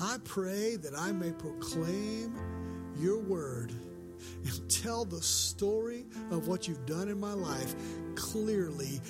I 0.00 0.18
pray 0.24 0.76
that 0.76 0.94
I 0.96 1.12
may 1.12 1.32
proclaim 1.32 2.36
your 2.98 3.18
word 3.18 3.72
and 4.44 4.70
tell 4.70 5.04
the 5.04 5.22
story 5.22 6.04
of 6.30 6.46
what 6.46 6.68
you've 6.68 6.86
done 6.86 7.08
in 7.08 7.18
my 7.18 7.32
life 7.32 7.74
clearly 8.14 9.00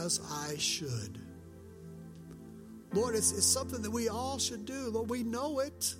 as 0.00 0.20
I 0.30 0.56
should. 0.58 1.18
Lord, 2.92 3.14
it's, 3.14 3.32
it's 3.32 3.46
something 3.46 3.82
that 3.82 3.90
we 3.90 4.08
all 4.08 4.38
should 4.38 4.64
do. 4.64 4.90
Lord, 4.90 5.10
we 5.10 5.22
know 5.22 5.60
it. 5.60 5.94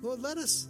Lord, 0.00 0.22
let 0.22 0.38
us, 0.38 0.68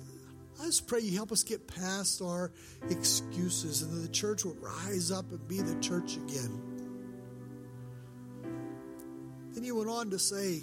I 0.60 0.64
just 0.64 0.86
pray 0.86 1.00
you 1.00 1.16
help 1.16 1.30
us 1.30 1.44
get 1.44 1.68
past 1.68 2.20
our 2.20 2.52
excuses 2.90 3.82
and 3.82 3.92
that 3.92 4.00
the 4.00 4.12
church 4.12 4.44
will 4.44 4.56
rise 4.60 5.12
up 5.12 5.30
and 5.30 5.46
be 5.46 5.60
the 5.60 5.80
church 5.80 6.16
again. 6.16 6.60
Then 9.52 9.64
you 9.64 9.76
went 9.76 9.88
on 9.88 10.10
to 10.10 10.18
say, 10.18 10.62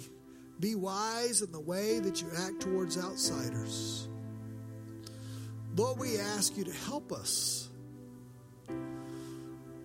be 0.60 0.74
wise 0.74 1.42
in 1.42 1.52
the 1.52 1.60
way 1.60 1.98
that 2.00 2.20
you 2.20 2.28
act 2.36 2.60
towards 2.60 2.98
outsiders. 2.98 4.08
Lord, 5.76 5.98
we 5.98 6.18
ask 6.18 6.56
you 6.56 6.64
to 6.64 6.72
help 6.72 7.12
us. 7.12 7.68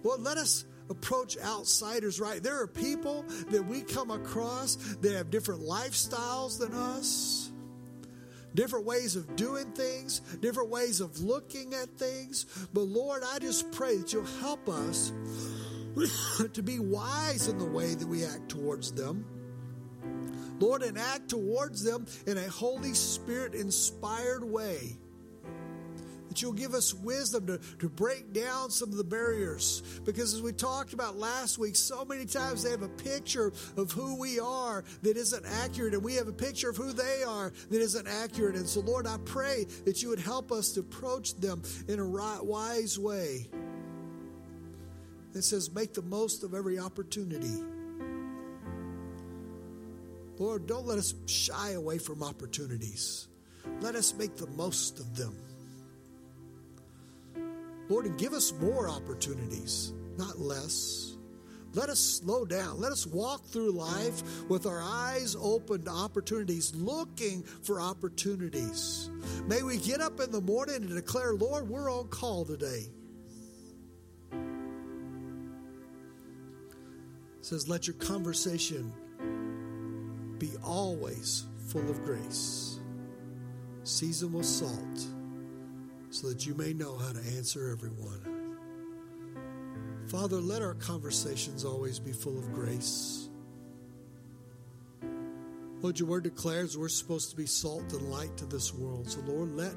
Lord, 0.03 0.21
let 0.21 0.37
us 0.37 0.65
approach 0.89 1.37
outsiders 1.37 2.19
right. 2.19 2.41
There 2.41 2.61
are 2.61 2.67
people 2.67 3.23
that 3.49 3.65
we 3.65 3.81
come 3.81 4.11
across 4.11 4.75
that 5.01 5.13
have 5.13 5.29
different 5.29 5.61
lifestyles 5.61 6.59
than 6.59 6.73
us, 6.73 7.40
different 8.55 8.85
ways 8.85 9.15
of 9.15 9.35
doing 9.35 9.71
things, 9.71 10.19
different 10.39 10.69
ways 10.69 11.01
of 11.01 11.19
looking 11.19 11.73
at 11.73 11.89
things. 11.97 12.45
But 12.73 12.81
Lord, 12.81 13.23
I 13.25 13.39
just 13.39 13.71
pray 13.71 13.97
that 13.97 14.13
you'll 14.13 14.25
help 14.39 14.67
us 14.69 15.11
to 16.53 16.63
be 16.63 16.79
wise 16.79 17.47
in 17.47 17.57
the 17.57 17.65
way 17.65 17.95
that 17.95 18.07
we 18.07 18.25
act 18.25 18.49
towards 18.49 18.91
them. 18.91 19.25
Lord, 20.59 20.83
and 20.83 20.97
act 20.97 21.29
towards 21.29 21.83
them 21.83 22.05
in 22.27 22.37
a 22.37 22.47
Holy 22.47 22.93
Spirit 22.93 23.55
inspired 23.55 24.43
way. 24.43 24.97
That 26.31 26.41
you'll 26.41 26.53
give 26.53 26.73
us 26.73 26.93
wisdom 26.93 27.45
to, 27.47 27.57
to 27.79 27.89
break 27.89 28.31
down 28.31 28.71
some 28.71 28.89
of 28.89 28.95
the 28.95 29.03
barriers. 29.03 29.83
Because 30.05 30.33
as 30.33 30.41
we 30.41 30.53
talked 30.53 30.93
about 30.93 31.17
last 31.17 31.57
week, 31.57 31.75
so 31.75 32.05
many 32.05 32.25
times 32.25 32.63
they 32.63 32.71
have 32.71 32.83
a 32.83 32.87
picture 32.87 33.51
of 33.75 33.91
who 33.91 34.17
we 34.17 34.39
are 34.39 34.85
that 35.01 35.17
isn't 35.17 35.45
accurate, 35.45 35.93
and 35.93 36.01
we 36.01 36.15
have 36.15 36.29
a 36.29 36.31
picture 36.31 36.69
of 36.69 36.77
who 36.77 36.93
they 36.93 37.21
are 37.23 37.51
that 37.69 37.81
isn't 37.81 38.07
accurate. 38.07 38.55
And 38.55 38.65
so, 38.65 38.79
Lord, 38.79 39.07
I 39.07 39.17
pray 39.25 39.65
that 39.83 40.01
you 40.01 40.07
would 40.07 40.21
help 40.21 40.53
us 40.53 40.71
to 40.71 40.79
approach 40.79 41.35
them 41.35 41.63
in 41.89 41.99
a 41.99 42.05
right, 42.05 42.39
wise 42.41 42.97
way. 42.97 43.49
It 45.35 45.41
says, 45.41 45.69
make 45.69 45.93
the 45.93 46.01
most 46.01 46.45
of 46.45 46.53
every 46.53 46.79
opportunity. 46.79 47.61
Lord, 50.39 50.65
don't 50.65 50.87
let 50.87 50.97
us 50.97 51.13
shy 51.25 51.71
away 51.71 51.97
from 51.97 52.23
opportunities. 52.23 53.27
Let 53.81 53.95
us 53.95 54.13
make 54.13 54.37
the 54.37 54.47
most 54.47 55.01
of 55.01 55.17
them. 55.17 55.35
Lord, 57.91 58.05
and 58.05 58.17
give 58.17 58.31
us 58.31 58.53
more 58.53 58.87
opportunities, 58.87 59.91
not 60.17 60.39
less. 60.39 61.17
Let 61.73 61.89
us 61.89 61.99
slow 61.99 62.45
down. 62.45 62.79
Let 62.79 62.93
us 62.93 63.05
walk 63.05 63.45
through 63.45 63.71
life 63.71 64.23
with 64.49 64.65
our 64.65 64.81
eyes 64.81 65.35
open 65.37 65.83
to 65.83 65.91
opportunities, 65.91 66.73
looking 66.73 67.43
for 67.43 67.81
opportunities. 67.81 69.09
May 69.45 69.61
we 69.61 69.77
get 69.77 69.99
up 69.99 70.21
in 70.21 70.31
the 70.31 70.39
morning 70.39 70.75
and 70.77 70.89
declare, 70.89 71.33
Lord, 71.33 71.67
we're 71.67 71.91
on 71.91 72.07
call 72.07 72.45
today. 72.45 72.87
It 77.39 77.45
says, 77.45 77.67
let 77.67 77.87
your 77.87 77.95
conversation 77.97 78.93
be 80.37 80.51
always 80.63 81.45
full 81.67 81.89
of 81.89 82.03
grace, 82.03 82.79
seasoned 83.83 84.33
with 84.33 84.45
salt, 84.45 85.05
so 86.21 86.29
that 86.29 86.45
you 86.45 86.53
may 86.53 86.71
know 86.71 86.95
how 86.97 87.11
to 87.11 87.19
answer 87.35 87.71
everyone. 87.71 88.55
Father, 90.05 90.35
let 90.37 90.61
our 90.61 90.75
conversations 90.75 91.65
always 91.65 91.97
be 91.97 92.11
full 92.11 92.37
of 92.37 92.53
grace. 92.53 93.27
Lord, 95.81 95.99
your 95.99 96.07
word 96.07 96.23
declares 96.23 96.77
we're 96.77 96.89
supposed 96.89 97.31
to 97.31 97.35
be 97.35 97.47
salt 97.47 97.91
and 97.93 98.11
light 98.11 98.37
to 98.37 98.45
this 98.45 98.71
world. 98.71 99.09
So, 99.09 99.19
Lord, 99.21 99.55
let 99.55 99.73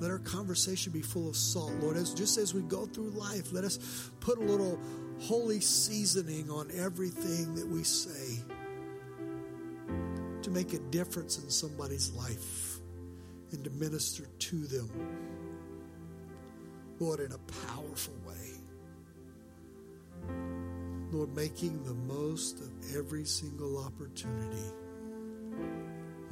let 0.00 0.10
our 0.10 0.18
conversation 0.18 0.92
be 0.92 1.00
full 1.00 1.30
of 1.30 1.36
salt, 1.36 1.72
Lord. 1.80 1.96
As 1.96 2.12
just 2.12 2.36
as 2.36 2.52
we 2.52 2.60
go 2.60 2.84
through 2.84 3.10
life, 3.10 3.54
let 3.54 3.64
us 3.64 4.10
put 4.20 4.36
a 4.36 4.42
little 4.42 4.78
holy 5.20 5.60
seasoning 5.60 6.50
on 6.50 6.68
everything 6.76 7.54
that 7.54 7.66
we 7.66 7.84
say 7.84 8.42
to 10.42 10.50
make 10.50 10.74
a 10.74 10.78
difference 10.78 11.38
in 11.38 11.48
somebody's 11.48 12.12
life 12.12 12.73
and 13.54 13.64
to 13.64 13.70
minister 13.70 14.24
to 14.38 14.66
them, 14.66 14.90
Lord, 16.98 17.20
in 17.20 17.32
a 17.32 17.38
powerful 17.68 18.14
way. 18.26 18.34
Lord, 21.12 21.34
making 21.36 21.82
the 21.84 21.94
most 21.94 22.60
of 22.60 22.70
every 22.96 23.24
single 23.24 23.84
opportunity, 23.84 24.72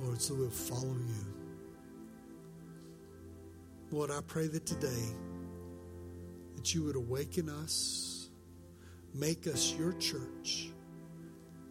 Lord, 0.01 0.21
so 0.21 0.35
we'll 0.35 0.51
follow 0.51 0.97
you. 0.97 1.27
Lord, 3.93 4.11
I 4.11 4.21
pray 4.27 4.49
that 4.49 4.67
today 4.67 5.07
that 6.57 6.75
you 6.75 6.83
would 6.83 6.97
awaken 6.97 7.49
us, 7.49 8.31
make 9.15 9.47
us 9.47 9.75
your 9.79 9.93
church, 9.93 10.71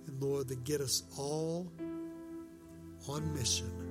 and 0.08 0.22
Lord, 0.22 0.48
that 0.48 0.64
get 0.64 0.80
us 0.80 1.04
all 1.18 1.70
on 3.10 3.34
mission. 3.34 3.91